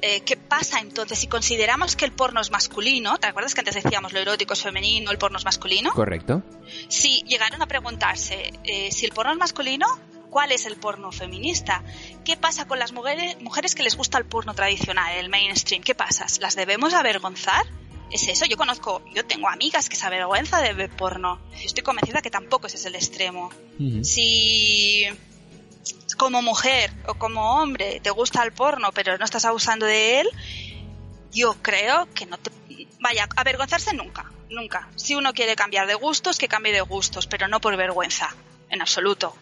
[0.00, 3.18] eh, ¿qué pasa entonces si consideramos que el porno es masculino?
[3.18, 5.92] ¿Te acuerdas que antes decíamos lo erótico es femenino, el porno es masculino?
[5.92, 6.42] Correcto.
[6.88, 9.86] Sí, llegaron a preguntarse, eh, si el porno es masculino,
[10.30, 11.82] ¿Cuál es el porno feminista?
[12.24, 15.82] ¿Qué pasa con las mujeres, mujeres que les gusta el porno tradicional, el mainstream?
[15.82, 16.26] ¿Qué pasa?
[16.40, 17.64] ¿Las debemos avergonzar?
[18.10, 21.40] Es eso, yo conozco, yo tengo amigas que se avergüenza de ver porno.
[21.62, 23.50] estoy convencida que tampoco ese es el extremo.
[24.02, 25.06] Si
[26.18, 30.28] como mujer o como hombre te gusta el porno pero no estás abusando de él,
[31.32, 32.50] yo creo que no te...
[33.00, 34.88] Vaya, avergonzarse nunca, nunca.
[34.96, 38.34] Si uno quiere cambiar de gustos, que cambie de gustos, pero no por vergüenza,
[38.68, 39.34] en absoluto.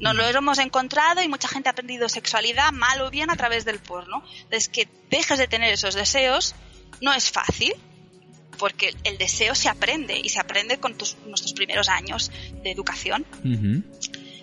[0.00, 3.66] No lo hemos encontrado y mucha gente ha aprendido sexualidad mal o bien a través
[3.66, 4.24] del porno.
[4.50, 6.54] Es que dejes de tener esos deseos
[7.02, 7.74] no es fácil,
[8.58, 12.30] porque el deseo se aprende y se aprende con tus, nuestros primeros años
[12.62, 13.26] de educación.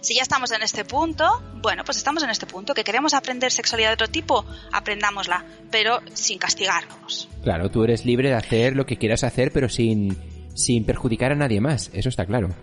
[0.08, 3.52] Si ya estamos en este punto, bueno, pues estamos en este punto, que queremos aprender
[3.52, 7.28] sexualidad de otro tipo, aprendámosla, pero sin castigarnos.
[7.44, 10.18] Claro, tú eres libre de hacer lo que quieras hacer, pero sin,
[10.56, 12.56] sin perjudicar a nadie más, eso está claro.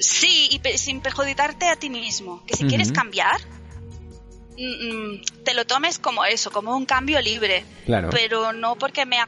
[0.00, 2.42] Sí, y sin perjudicarte a ti mismo.
[2.46, 3.38] Que si quieres cambiar,
[4.56, 7.66] mm, mm, te lo tomes como eso, como un cambio libre.
[7.84, 8.08] Claro.
[8.10, 9.18] Pero no porque me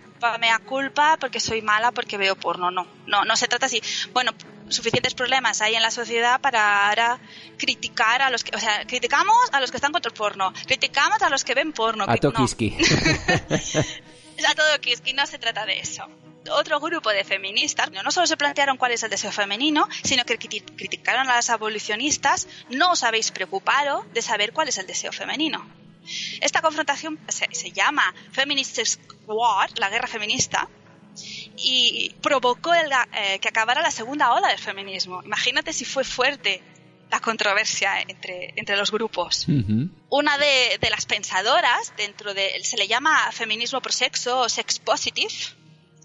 [0.41, 2.87] me culpa, porque soy mala, porque veo porno, no.
[3.07, 3.83] No, no se trata así.
[4.15, 4.33] Bueno,
[4.71, 7.21] suficientes problemas hay en la sociedad para ahora
[7.57, 11.23] criticar a los que, o sea, criticamos a los que están contra el porno, criticamos
[11.23, 12.05] a los que ven porno.
[12.07, 12.77] A Tokiski.
[14.49, 16.09] a todo Kiski, no se trata de eso
[16.49, 20.39] otro grupo de feministas no solo se plantearon cuál es el deseo femenino, sino que
[20.39, 25.69] criticaron a las abolicionistas, no os habéis preocupado de saber cuál es el deseo femenino.
[26.41, 28.79] Esta confrontación se, llama Feminist
[29.27, 30.69] War, la guerra feminista,
[31.63, 35.23] y provocó eh, que acabara la segunda ola del feminismo.
[35.23, 36.63] Imagínate si fue fuerte
[37.11, 39.47] la controversia entre, entre los grupos.
[40.09, 44.79] Una de, de, las pensadoras dentro de, se le llama feminismo pro sexo o sex
[44.79, 45.35] positive,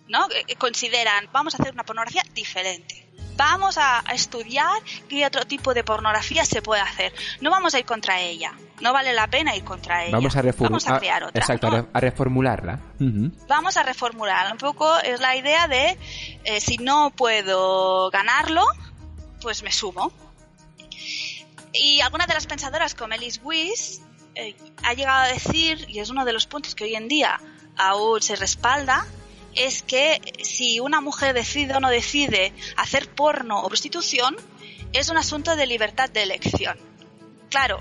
[0.08, 0.28] ¿no?
[0.58, 3.06] Consideran, vamos a hacer una pornografía diferente.
[3.38, 7.14] Vamos a, estudiar qué otro tipo de pornografía se puede hacer.
[7.42, 8.54] No vamos a ir contra ella.
[8.80, 10.16] No vale la pena ir contra ella.
[10.16, 11.42] Vamos a, vamos a crear otra.
[11.42, 12.80] Exacto, a reformularla.
[13.48, 14.54] Vamos a reformularla.
[14.54, 15.98] Un poco es la idea de
[16.46, 18.66] eh, si no puedo ganarlo,
[19.42, 20.14] pues me sumo.
[21.74, 24.02] Y algunas de las pensadoras como Elise Weiss
[24.36, 27.40] eh, ha llegado a decir, y es uno de los puntos que hoy en día
[27.78, 29.06] aún se respalda,
[29.56, 34.36] es que si una mujer decide o no decide hacer porno o prostitución,
[34.94, 36.78] es un asunto de libertad de elección.
[37.50, 37.80] Claro,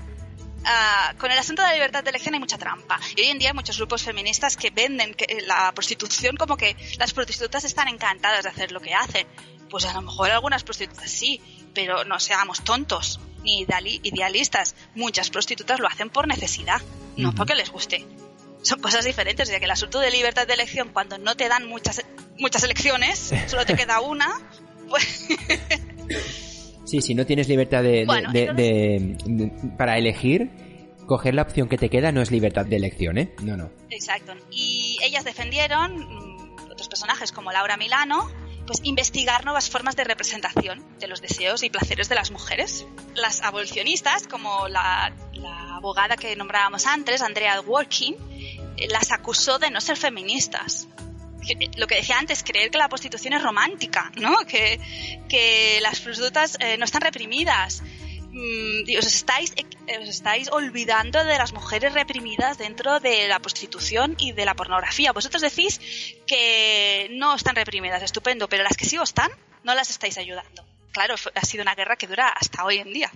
[0.65, 2.99] ah, con el asunto de la libertad de elección hay mucha trampa.
[3.15, 6.75] Y hoy en día hay muchos grupos feministas que venden que la prostitución como que
[6.97, 9.27] las prostitutas están encantadas de hacer lo que hacen.
[9.69, 11.41] Pues a lo mejor algunas prostitutas sí,
[11.73, 13.65] pero no seamos tontos ni
[14.03, 14.75] idealistas.
[14.95, 16.81] Muchas prostitutas lo hacen por necesidad,
[17.17, 18.05] no porque les guste
[18.65, 21.67] son cosas diferentes, ya que el asunto de libertad de elección, cuando no te dan
[21.67, 22.03] muchas,
[22.39, 24.27] muchas elecciones, solo te queda una,
[24.89, 25.27] pues...
[26.85, 28.05] Sí, si no tienes libertad de,
[29.75, 30.51] para elegir,
[31.07, 33.33] coger la opción que te queda no es libertad de elección, ¿eh?
[33.41, 33.71] No, no.
[33.89, 34.33] Exacto.
[34.51, 38.29] Y ellas defendieron, mm, otros personajes como Laura Milano,
[38.65, 42.85] pues investigar nuevas formas de representación de los deseos y placeres de las mujeres.
[43.13, 45.13] Las abolicionistas, como la,
[45.73, 48.15] abogada que nombrábamos antes, Andrea Working,
[48.89, 50.87] las acusó de no ser feministas.
[51.77, 54.35] Lo que decía antes, creer que la prostitución es romántica, ¿no?
[54.47, 54.79] Que,
[55.29, 57.83] que las prostitutas eh, no están reprimidas.
[58.35, 64.15] Mm, os, estáis, eh, os estáis olvidando de las mujeres reprimidas dentro de la prostitución
[64.19, 65.13] y de la pornografía.
[65.13, 65.79] Vosotros decís
[66.27, 69.31] que no están reprimidas, estupendo, pero las que sí están,
[69.63, 70.67] no las estáis ayudando.
[70.91, 73.09] Claro, ha sido una guerra que dura hasta hoy en día.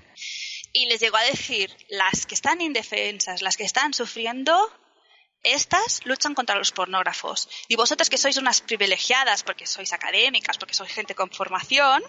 [0.72, 4.72] Y les llegó a decir, las que están indefensas, las que están sufriendo,
[5.44, 7.50] estas luchan contra los pornógrafos.
[7.68, 12.04] Y vosotras que sois unas privilegiadas porque sois académicas, porque sois gente con formación,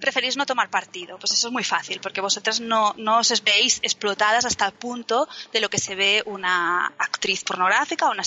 [0.00, 1.18] preferís no tomar partido.
[1.18, 5.28] Pues eso es muy fácil, porque vosotras no, no os veis explotadas hasta el punto
[5.52, 8.22] de lo que se ve una actriz pornográfica o una,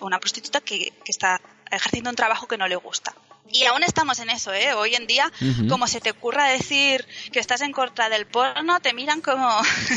[0.00, 3.14] una prostituta que, está ejerciendo un trabajo que no le gusta.
[3.52, 4.72] Y aún estamos en eso, ¿eh?
[4.72, 5.30] Hoy en día,
[5.68, 9.46] como se te ocurra decir que estás en contra del porno, te miran como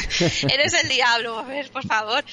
[0.50, 1.40] eres el diablo.
[1.40, 2.26] A ver, por favor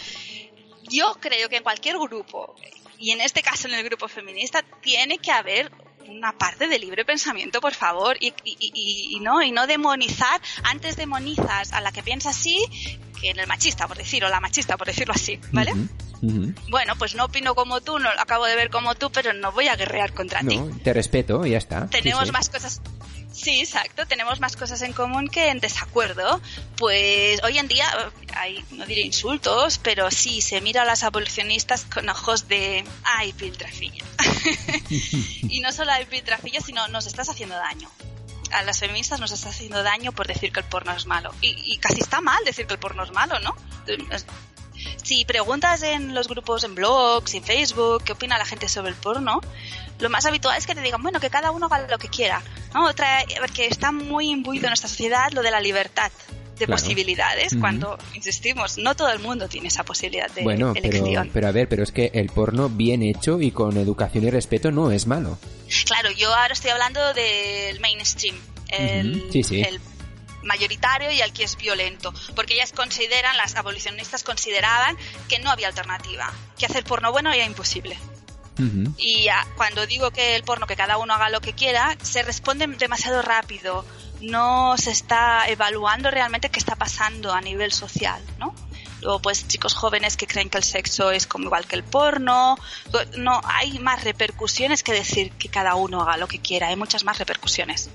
[0.88, 2.54] yo creo que en cualquier grupo,
[2.98, 5.70] y en este caso en el grupo feminista, tiene que haber
[6.08, 11.72] una parte de libre pensamiento, por favor, y, y, no, y no demonizar, antes demonizas
[11.72, 12.58] a la que piensa así
[13.20, 15.72] que en el machista, por decirlo, la machista, por decirlo así, ¿vale?
[16.70, 19.52] Bueno, pues no opino como tú, no lo acabo de ver como tú, pero no
[19.52, 20.58] voy a guerrear contra ti.
[20.82, 21.88] Te respeto, y ya está.
[21.88, 22.80] Tenemos más cosas
[23.34, 24.06] Sí, exacto.
[24.06, 26.40] Tenemos más cosas en común que en desacuerdo.
[26.76, 27.84] Pues hoy en día
[28.36, 33.32] hay, no diré insultos, pero sí se mira a las abolicionistas con ojos de ay,
[33.32, 34.04] piltrafilla.
[35.42, 37.90] y no solo hay piltrafilla, sino nos estás haciendo daño.
[38.52, 41.34] A las feministas nos estás haciendo daño por decir que el porno es malo.
[41.40, 43.56] Y, y casi está mal decir que el porno es malo, ¿no?
[45.02, 48.96] Si preguntas en los grupos, en blogs, en Facebook, qué opina la gente sobre el
[48.96, 49.40] porno,
[49.98, 52.42] lo más habitual es que te digan, bueno, que cada uno haga lo que quiera,
[52.72, 52.86] ¿no?
[52.86, 56.10] Otra, porque está muy imbuido en nuestra sociedad lo de la libertad
[56.58, 61.30] de posibilidades, cuando, insistimos, no todo el mundo tiene esa posibilidad de bueno, elección.
[61.32, 64.70] Pero, a ver, pero es que el porno bien hecho y con educación y respeto
[64.70, 65.38] no es malo.
[65.84, 68.36] Claro, yo ahora estoy hablando del mainstream,
[68.68, 69.80] el, el
[70.44, 74.96] mayoritario y el que es violento, porque ellas consideran, las abolicionistas consideraban
[75.28, 77.98] que no había alternativa, que hacer porno bueno era imposible.
[78.98, 82.66] Y cuando digo que el porno, que cada uno haga lo que quiera, se responde
[82.66, 83.84] demasiado rápido.
[84.20, 88.54] No se está evaluando realmente qué está pasando a nivel social, ¿no?
[89.06, 92.56] o pues chicos jóvenes que creen que el sexo es como igual que el porno.
[93.16, 97.04] No, hay más repercusiones que decir que cada uno haga lo que quiera, hay muchas
[97.04, 97.90] más repercusiones.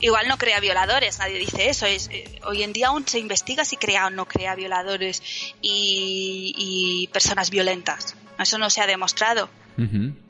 [0.00, 1.86] Igual no crea violadores, nadie dice eso.
[1.86, 5.22] Es, eh, hoy en día aún se investiga si crea o no crea violadores
[5.60, 8.14] y, personas violentas.
[8.38, 9.48] Eso no se ha demostrado.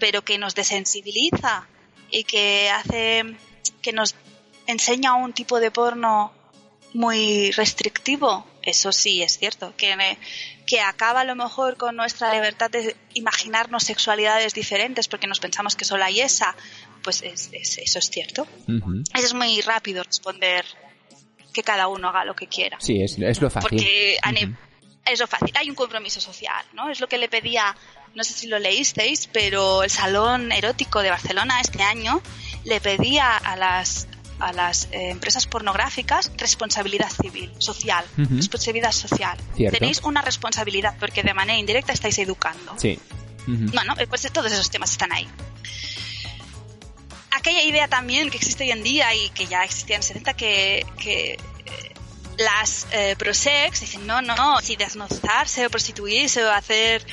[0.00, 1.68] Pero que nos desensibiliza
[2.10, 3.36] y que hace
[3.80, 4.16] que nos
[4.66, 6.32] enseña un tipo de porno
[6.94, 10.18] muy restrictivo, eso sí es cierto, que,
[10.66, 15.76] que acaba a lo mejor con nuestra libertad de imaginarnos sexualidades diferentes porque nos pensamos
[15.76, 16.56] que solo hay esa,
[17.04, 18.46] pues es, eso es cierto.
[19.14, 20.64] Eso es muy rápido responder
[21.52, 22.78] que cada uno haga lo que quiera.
[22.80, 23.70] Sí, es, lo fácil.
[23.70, 24.18] Porque
[25.06, 26.90] es lo fácil, hay un compromiso social, ¿no?
[26.90, 27.76] Es lo que le pedía,
[28.16, 32.22] no sé si lo leísteis, pero el Salón Erótico de Barcelona este año
[32.64, 39.38] le pedía a las a las eh, empresas pornográficas responsabilidad civil, social, responsabilidad social.
[39.56, 42.74] Tenéis una responsabilidad porque de manera indirecta estáis educando.
[42.78, 42.98] Sí.
[43.46, 45.28] Bueno, eh, pues todos esos temas están ahí.
[47.30, 50.86] Aquella idea también que existe hoy en día y que ya existía en 70 que,
[50.98, 51.38] que
[52.38, 52.86] eh, las
[53.18, 57.06] prosex dicen no, no, si desnudarse o prostituirse o hacer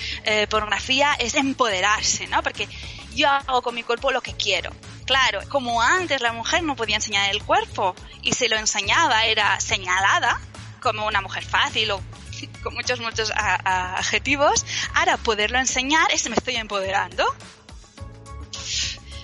[0.49, 2.41] pornografía es empoderarse, ¿no?
[2.43, 2.67] Porque
[3.15, 4.71] yo hago con mi cuerpo lo que quiero.
[5.05, 9.59] Claro, como antes la mujer no podía enseñar el cuerpo y se lo enseñaba era
[9.59, 10.39] señalada
[10.81, 12.01] como una mujer fácil o
[12.63, 17.25] con muchos, muchos adjetivos, ahora poderlo enseñar es me estoy empoderando.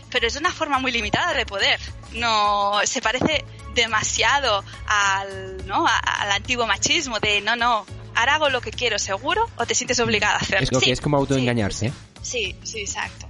[0.10, 1.80] Pero es una forma muy limitada de poder.
[2.14, 3.46] No, se parece
[3.80, 5.86] demasiado al, ¿no?
[5.88, 10.00] al antiguo machismo de no, no, ahora hago lo que quiero seguro o te sientes
[10.00, 10.64] obligada a hacerlo.
[10.64, 11.92] Es lo que es como autoengañarse.
[12.22, 13.28] sí, sí, exacto.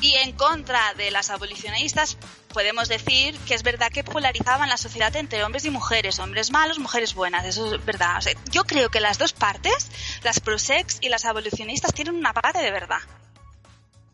[0.00, 2.18] Y en contra de las abolicionistas,
[2.52, 6.78] podemos decir que es verdad que polarizaban la sociedad entre hombres y mujeres, hombres malos,
[6.78, 8.22] mujeres buenas, eso es verdad.
[8.50, 9.90] yo creo que las dos partes,
[10.22, 13.00] las prosex y las abolicionistas, tienen una parte de verdad.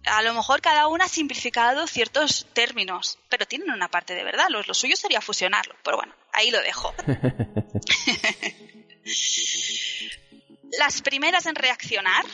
[0.07, 4.47] A lo mejor cada una ha simplificado ciertos términos, pero tienen una parte de verdad.
[4.49, 6.95] Lo, lo suyo sería fusionarlo, pero bueno, ahí lo dejo.
[10.79, 12.25] las primeras en reaccionar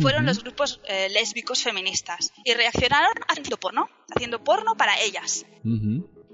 [0.00, 5.46] fueron los grupos eh, lésbicos feministas y reaccionaron haciendo porno, haciendo porno para ellas.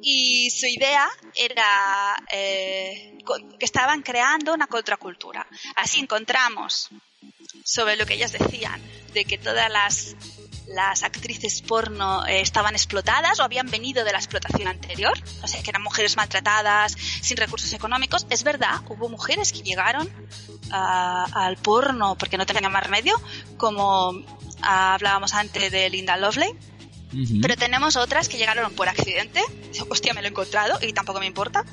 [0.01, 3.19] Y su idea era eh,
[3.59, 5.47] que estaban creando una contracultura.
[5.77, 6.91] Así encontramos
[7.65, 8.81] sobre lo que ellas decían,
[9.13, 10.17] de que todas las
[10.69, 15.63] las actrices porno eh, estaban explotadas o habían venido de la explotación anterior, o sea,
[15.63, 18.27] que eran mujeres maltratadas, sin recursos económicos.
[18.31, 20.09] Es verdad, hubo mujeres que llegaron
[20.71, 23.21] al porno porque no tenían más remedio,
[23.59, 24.15] como
[24.63, 26.55] hablábamos antes de Linda Lovely.
[27.43, 29.43] Pero tenemos otras que llegaron por accidente,
[29.91, 31.65] hostia, me lo he encontrado y tampoco me importa.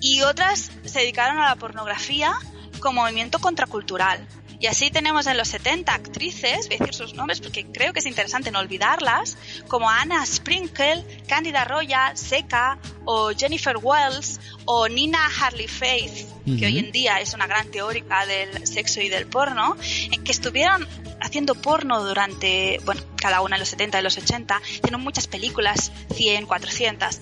[0.00, 2.34] Y otras se dedicaron a la pornografía
[2.78, 4.26] como movimiento contracultural.
[4.60, 8.00] Y así tenemos en los 70 actrices, voy a decir sus nombres porque creo que
[8.00, 15.30] es interesante no olvidarlas, como Anna Sprinkle, Candida Roya, Seca o Jennifer Wells o Nina
[15.40, 19.76] Harley Faith, que hoy en día es una gran teórica del sexo y del porno,
[20.12, 20.86] en que estuvieron
[21.22, 25.90] haciendo porno durante, bueno, cada una en los 70 y los 80, tienen muchas películas,
[26.14, 27.18] 100, 400,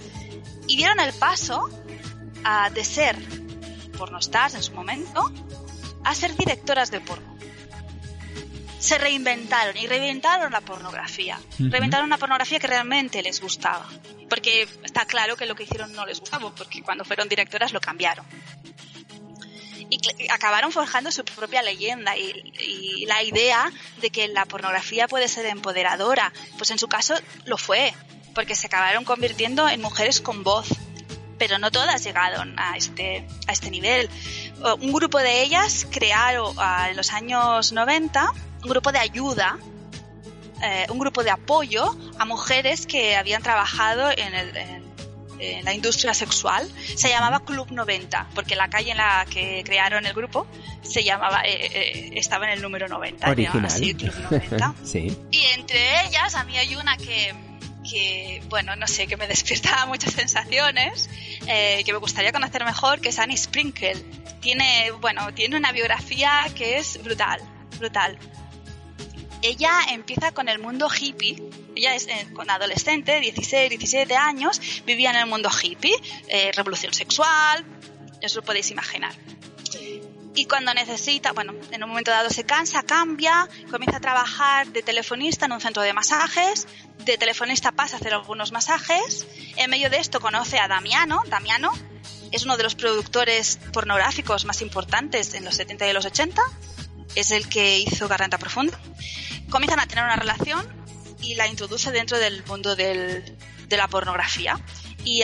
[0.67, 1.71] y dieron el paso
[2.43, 3.17] a, de ser
[3.97, 5.33] pornostars en su momento
[6.05, 7.37] a ser directoras de porno.
[8.79, 11.39] Se reinventaron y reinventaron la pornografía.
[11.59, 13.87] Reinventaron una pornografía que realmente les gustaba.
[14.29, 17.81] Porque está claro que lo que hicieron no les gustaba, porque cuando fueron directoras lo
[17.81, 18.25] cambiaron.
[19.91, 25.29] Y acabaron forjando su propia leyenda y, y la idea de que la pornografía puede
[25.29, 26.33] ser empoderadora.
[26.59, 27.15] Pues en su caso
[27.47, 27.95] lo fue,
[28.35, 30.69] porque se acabaron convirtiendo en mujeres con voz,
[31.39, 34.11] pero no todas llegaron a este, a este nivel.
[34.81, 36.55] Un grupo de ellas crearon
[36.89, 39.59] en los años 90 un grupo de ayuda,
[40.63, 46.69] eh, un grupo de apoyo a mujeres que habían trabajado en, el, la industria sexual.
[46.97, 50.47] Se llamaba Club 90, porque la calle en la que crearon el grupo
[50.83, 53.31] se llamaba, eh, eh, estaba en el número 90.
[53.31, 53.67] Original.
[53.67, 54.75] Así, Club 90.
[54.85, 55.17] sí.
[55.31, 57.35] Y entre ellas a mí hay una que
[57.91, 61.09] que, bueno, no sé, que me despierta muchas sensaciones,
[61.47, 63.97] eh, que me gustaría conocer mejor, que es Annie Sprinkle.
[64.41, 67.41] Tiene, bueno, tiene una biografía que es brutal,
[67.79, 68.19] brutal.
[69.43, 71.43] Ella empieza con el mundo hippie.
[71.77, 75.95] Ella es eh, con adolescente, 16, 17 años, vivía en el mundo hippie,
[76.29, 77.65] eh, revolución sexual,
[78.21, 79.15] eso lo podéis imaginar
[80.39, 84.83] y cuando necesita, bueno, en un momento dado se cansa, cambia, comienza a trabajar de
[84.83, 86.69] telefonista en un centro de masajes,
[87.05, 89.27] de telefonista pasa a hacer algunos masajes,
[89.57, 91.73] en medio de esto conoce a Damiano, Damiano
[92.31, 96.41] es uno de los productores pornográficos más importantes en los 70 y los 80.
[97.15, 98.79] Es el que hizo Garganta Profunda.
[99.51, 100.67] Comienzan a tener una relación
[101.21, 103.37] y la introduce dentro del mundo del,
[103.67, 104.61] de la pornografía.
[105.05, 105.23] Y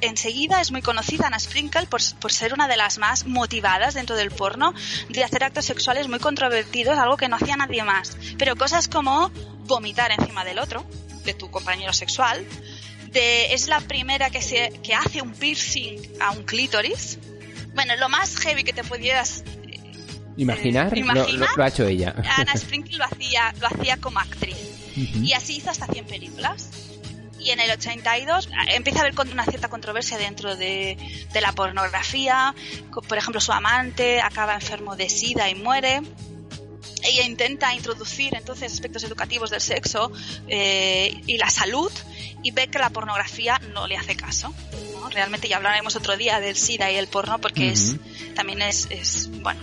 [0.00, 4.16] enseguida es muy conocida Anna Sprinkle por, por, ser una de las más motivadas dentro
[4.16, 4.74] del porno
[5.08, 8.16] de hacer actos sexuales muy controvertidos, algo que no hacía nadie más.
[8.38, 9.30] Pero cosas como
[9.66, 10.84] vomitar encima del otro,
[11.24, 12.46] de tu compañero sexual,
[13.10, 17.18] de, es la primera que, se, que hace un piercing a un clítoris.
[17.74, 19.42] Bueno, lo más heavy que te pudieras
[20.36, 22.14] imaginar, eh, Lo, ha hecho ella.
[22.36, 24.56] Anna Sprinkle lo hacía, lo hacía como actriz.
[24.96, 26.70] Y así hizo hasta 100 películas
[27.44, 30.96] y en el 82 empieza a haber una cierta controversia dentro de,
[31.40, 32.54] la pornografía.
[33.06, 36.00] Por ejemplo, su amante acaba enfermo de sida y muere.
[37.02, 40.10] Ella intenta introducir entonces aspectos educativos del sexo
[40.48, 41.92] eh, y la salud
[42.42, 44.54] y ve que la pornografía no le hace caso.
[45.10, 47.96] Realmente ya hablaremos otro día del SIDA y el porno porque es,
[48.34, 49.60] también es, es, bueno,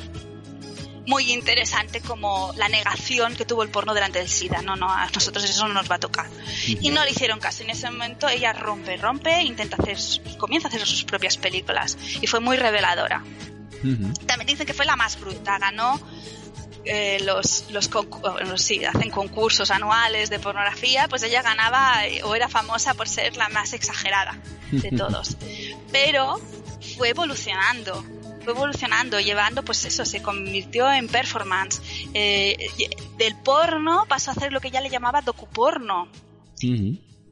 [1.08, 4.62] muy interesante como la negación que tuvo el porno delante del SIDA.
[4.62, 6.28] No, no, a nosotros eso no nos va a tocar.
[6.68, 7.64] Y no le hicieron caso.
[7.64, 9.98] En ese momento ella rompe, rompe, intenta hacer,
[10.38, 11.98] comienza a hacer sus propias películas.
[12.22, 13.24] Y fue muy reveladora.
[14.28, 15.58] También dicen que fue la más bruta.
[15.58, 16.00] Ganó
[16.84, 17.90] eh, los, los,
[18.58, 23.38] sí, hacen concursos anuales de pornografía, pues ella ganaba eh, o era famosa por ser
[23.38, 24.40] la más exagerada
[24.72, 25.38] de todos.
[25.92, 26.40] Pero
[26.98, 28.04] fue evolucionando
[28.42, 31.82] fue evolucionando, llevando, pues eso, se convirtió en performance.
[32.14, 32.58] Eh,
[33.18, 36.08] del porno pasó a hacer lo que ella le llamaba docuporno.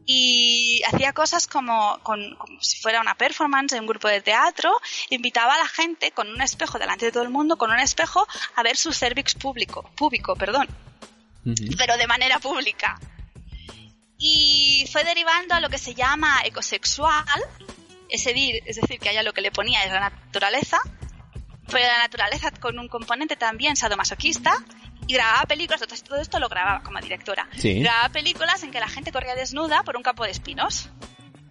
[0.06, 2.24] Y hacía cosas como, como
[2.62, 4.72] si fuera una performance en un grupo de teatro,
[5.12, 8.28] invitaba a la gente con un espejo delante de todo el mundo, con un espejo,
[8.56, 10.68] a ver su cervix público, público, perdón,
[11.78, 13.00] pero de manera pública.
[14.18, 17.24] Y fue derivando a lo que se llama ecosexual,
[18.10, 20.80] es decir, es decir, que a ella lo que le ponía es la naturaleza,
[21.70, 24.64] fue la naturaleza con un componente también sadomasoquista
[25.08, 27.48] y grababa películas, todo esto lo grababa como directora.
[27.62, 30.90] Grababa películas en que la gente corría desnuda por un campo de espinos.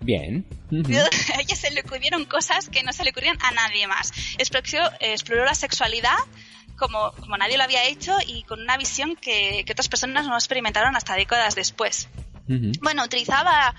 [0.01, 0.47] Bien.
[0.71, 4.13] A ella se le ocurrieron cosas que no se le ocurrían a nadie más.
[4.39, 6.17] Exploró, exploró la sexualidad
[6.77, 10.35] como, como nadie lo había hecho y con una visión que, que otras personas no
[10.35, 12.09] experimentaron hasta décadas después.
[12.81, 13.75] Bueno, utilizaba,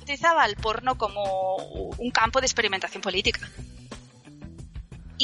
[0.00, 3.50] utilizaba el porno como un campo de experimentación política.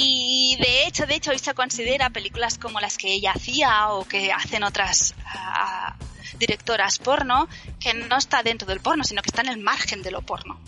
[0.01, 4.07] Y de hecho, de hecho, hoy se considera películas como las que ella hacía o
[4.07, 5.97] que hacen otras ah,
[6.39, 7.49] directoras porno,
[7.81, 10.61] que no está dentro del porno, sino que está en el margen de lo porno.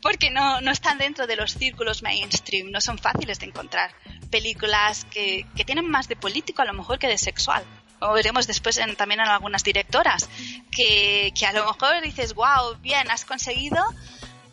[0.00, 3.92] Porque no, no están dentro de los círculos mainstream, no son fáciles de encontrar.
[4.30, 7.64] Películas que, que tienen más de político a lo mejor que de sexual.
[7.98, 10.28] O veremos después también en algunas directoras,
[10.70, 13.82] que, que a lo mejor dices, wow, bien, has conseguido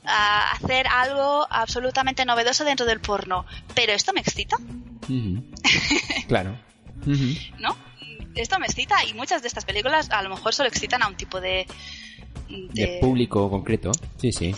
[0.06, 3.46] a hacer algo absolutamente novedoso dentro del porno.
[3.76, 4.58] Pero esto me excita.
[6.28, 6.58] claro.
[7.60, 7.76] ¿No?
[8.36, 11.16] Esto me excita y muchas de estas películas a lo mejor solo excitan a un
[11.16, 11.68] tipo de...
[12.50, 13.92] De, público concreto.
[14.18, 14.56] Sí, sí.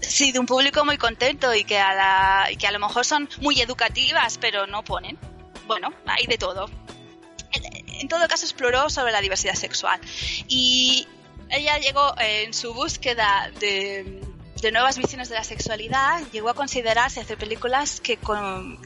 [0.00, 3.04] Sí, de un público muy contento y que, a la, y que a lo mejor
[3.04, 5.18] son muy educativas, pero no ponen.
[5.66, 6.68] Bueno, hay de todo.
[8.00, 10.00] En todo caso, exploró sobre la diversidad sexual.
[10.48, 11.06] Y
[11.50, 14.20] ella llegó en su búsqueda de,
[14.62, 18.18] de nuevas visiones de la sexualidad, llegó a considerarse hacer películas que,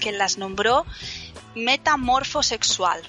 [0.01, 0.87] que las nombró
[1.55, 3.03] metamorfosexual.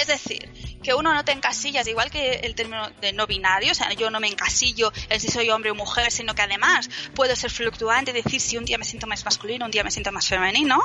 [0.00, 0.50] Es decir,
[0.82, 4.10] que uno no te encasillas, igual que el término de no binario, o sea, yo
[4.10, 8.12] no me encasillo en si soy hombre o mujer, sino que además puedo ser fluctuante,
[8.12, 10.82] decir si un día me siento más masculino, un día me siento más femenino.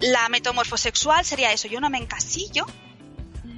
[0.00, 2.66] La metamorfosexual sería eso, yo no me encasillo,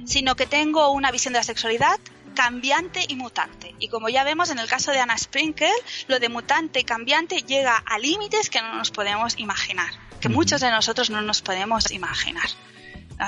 [0.05, 1.99] sino que tengo una visión de la sexualidad
[2.33, 3.75] cambiante y mutante.
[3.79, 5.71] Y como ya vemos en el caso de Anna Sprinkle,
[6.07, 10.61] lo de mutante y cambiante llega a límites que no nos podemos imaginar, que muchos
[10.61, 12.49] de nosotros no nos podemos imaginar.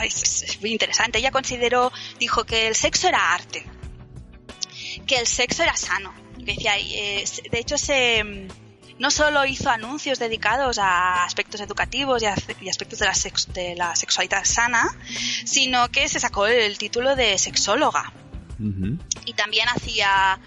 [0.04, 1.20] Es, muy interesante.
[1.20, 3.66] Ella consideró, dijo que el sexo era arte,
[5.06, 6.14] que el sexo era sano.
[6.38, 8.48] Decía, eh, de hecho, se,
[9.00, 13.14] no solo hizo anuncios dedicados a aspectos educativos y, aspectos de la,
[13.54, 14.96] de la, sexualidad sana,
[15.46, 18.14] sino que se sacó el título de sexóloga.
[19.26, 20.40] Y también hacía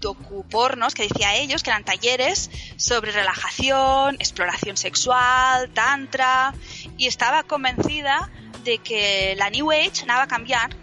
[0.00, 6.54] docupornos que decía ellos que eran talleres sobre relajación, exploración sexual, tantra
[6.96, 8.30] y estaba convencida
[8.64, 10.74] de que la New Age nada va a cambiar,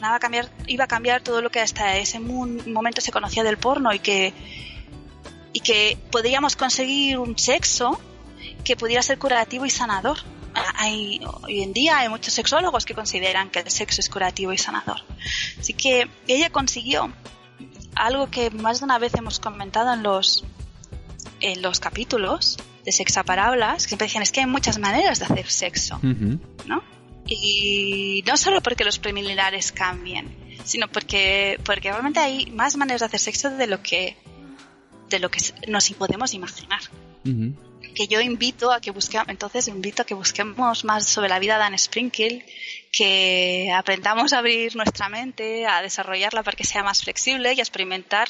[0.00, 3.58] nada a cambiar, iba a cambiar todo lo que hasta ese momento se conocía del
[3.58, 4.32] porno y que
[5.52, 7.98] y que podríamos conseguir un sexo
[8.62, 10.18] que pudiera ser curativo y sanador
[10.76, 14.58] hay, hoy en día hay muchos sexólogos que consideran que el sexo es curativo y
[14.58, 15.00] sanador.
[15.58, 17.12] Así que ella consiguió
[17.94, 20.44] algo que más de una vez hemos comentado en los,
[21.40, 25.50] en los capítulos, de sexaparábolas que siempre decían es que hay muchas maneras de hacer
[25.50, 26.82] sexo, ¿no?
[27.26, 33.06] Y no solo porque los preliminares cambien, sino porque, porque realmente hay más maneras de
[33.06, 34.16] hacer sexo de lo que,
[35.10, 36.80] de lo que nos podemos imaginar.
[37.96, 41.54] Que yo invito a que busquemos, entonces invito a que busquemos más sobre la vida
[41.54, 42.44] de Dan Sprinkle,
[42.92, 47.62] que aprendamos a abrir nuestra mente, a desarrollarla para que sea más flexible y a
[47.62, 48.28] experimentar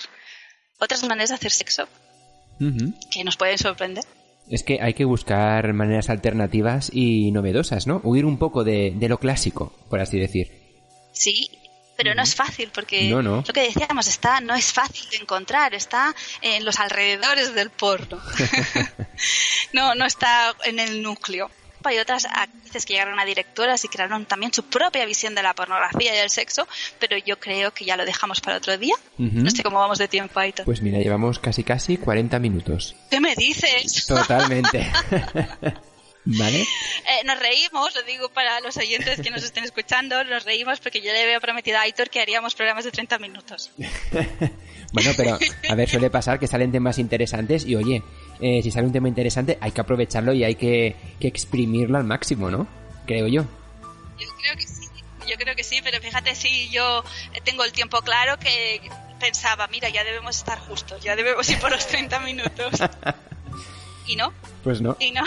[0.79, 1.89] otras maneras de hacer sexo
[3.11, 4.05] que nos pueden sorprender.
[4.49, 8.01] Es que hay que buscar maneras alternativas y novedosas, ¿no?
[8.05, 10.53] Huir un poco de, lo clásico, por así decir.
[11.13, 11.51] Sí,
[11.97, 16.15] pero no es fácil porque lo que decíamos está no es fácil de encontrar está
[16.43, 18.21] en los alrededores del porno
[19.73, 21.51] no no está en el núcleo
[21.87, 25.55] hay otras actrices que llegaron a directoras y crearon también su propia visión de la
[25.55, 26.67] pornografía y del sexo,
[26.99, 28.95] pero yo creo que ya lo dejamos para otro día.
[29.19, 30.65] No sé cómo vamos de tiempo, Aitor.
[30.65, 32.97] Pues mira, llevamos casi casi 40 minutos.
[33.11, 34.07] ¿Qué me dices?
[34.07, 34.91] Totalmente.
[36.27, 36.67] ¿Vale?
[37.09, 41.01] Eh, nos reímos, lo digo para los oyentes que nos estén escuchando, nos reímos porque
[41.01, 43.71] yo le había prometido a Aitor que haríamos programas de 30 minutos.
[44.93, 48.03] bueno, pero a ver, suele pasar que salen temas interesantes y oye,
[48.41, 52.51] eh, si sale un tema interesante hay que aprovecharlo y hay que, exprimirlo al máximo,
[52.51, 52.67] ¿no?
[53.07, 53.43] Creo yo.
[54.19, 54.89] Yo creo que sí,
[55.29, 57.05] yo creo que sí, pero fíjate si yo
[57.45, 58.81] tengo el tiempo claro que
[59.21, 62.73] pensaba, mira, ya debemos estar justos, ya debemos ir por los 30 minutos.
[64.09, 64.33] y no.
[64.65, 64.97] Pues no.
[64.99, 65.23] Y no.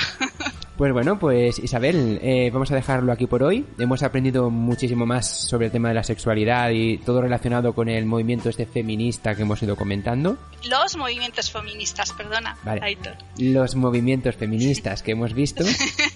[0.80, 3.65] Pues bueno, pues Isabel, eh, vamos a dejarlo aquí por hoy.
[3.77, 8.05] Hemos aprendido muchísimo más sobre el tema de la sexualidad y todo relacionado con el
[8.05, 10.38] movimiento este feminista que hemos ido comentando.
[10.69, 12.55] Los movimientos feministas, perdona.
[12.63, 12.97] Vale.
[13.38, 15.65] Los movimientos feministas que hemos visto.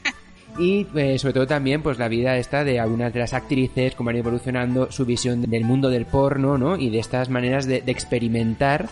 [0.58, 4.12] y eh, sobre todo también pues la vida esta de algunas de las actrices cómo
[4.12, 6.78] han ido evolucionando su visión del mundo del porno ¿no?
[6.78, 8.88] y de estas maneras de, de experimentar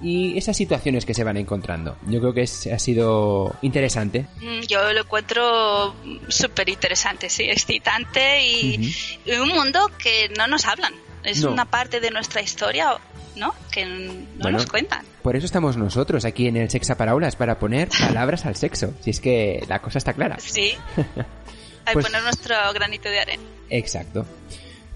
[0.00, 1.96] y esas situaciones que se van encontrando.
[2.06, 4.26] Yo creo que es, ha sido interesante.
[4.40, 5.94] Mm, yo lo encuentro
[6.28, 8.94] súper interesante, sí, excitante y,
[9.40, 10.94] un mundo que no nos hablan.
[11.24, 12.96] Es una parte de nuestra historia,
[13.36, 13.54] ¿no?
[13.70, 15.04] Que no nos cuentan.
[15.22, 18.94] Por eso estamos nosotros aquí en el Sexa Paraulas, para poner palabras al sexo.
[19.02, 20.38] Si es que la cosa está clara.
[20.38, 20.74] Sí.
[21.84, 23.42] Hay pues poner nuestro granito de arena.
[23.68, 24.26] Exacto.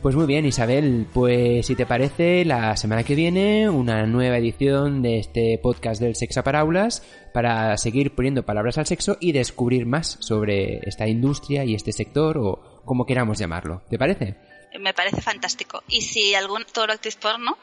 [0.02, 5.00] Pues muy bien, Isabel, pues si te parece, la semana que viene una nueva edición
[5.00, 10.16] de este podcast del Sexa Paraulas para seguir poniendo palabras al sexo y descubrir más
[10.18, 13.82] sobre esta industria y este sector o como queramos llamarlo.
[13.90, 14.34] ¿Te parece?
[14.80, 15.84] Me parece fantástico.
[15.86, 17.56] Y si algún toro actriz porno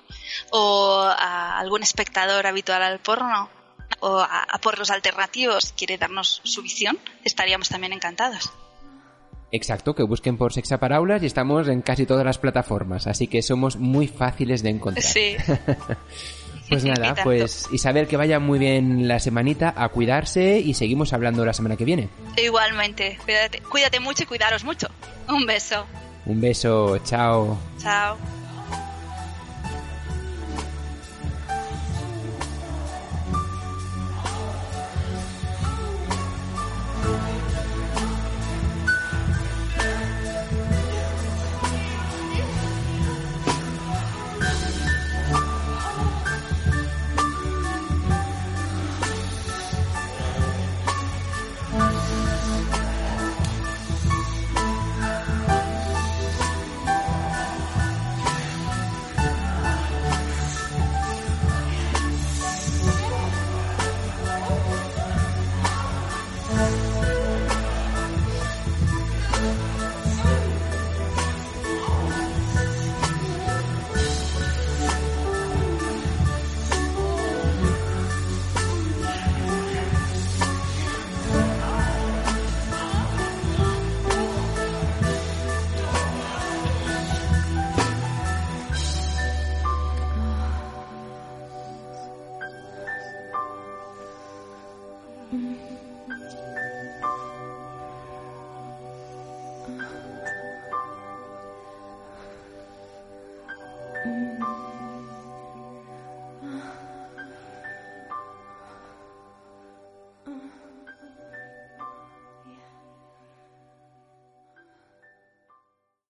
[0.52, 3.50] o algún espectador habitual al porno
[4.00, 8.50] o a, a por los alternativos quiere darnos su visión, estaríamos también encantados.
[9.52, 13.78] Exacto, que busquen por Sexaparaulas y estamos en casi todas las plataformas, así que somos
[13.78, 15.04] muy fáciles de encontrar.
[15.04, 15.36] Sí.
[16.70, 21.46] pues nada, pues Isabel, que vaya muy bien la semanita, a cuidarse y seguimos hablando
[21.46, 22.10] la semana que viene.
[22.38, 24.88] Igualmente, cuídate, cuídate mucho y cuidaros mucho.
[25.28, 25.86] Un beso.
[26.26, 27.58] Un beso, chao.
[27.82, 28.39] Chao.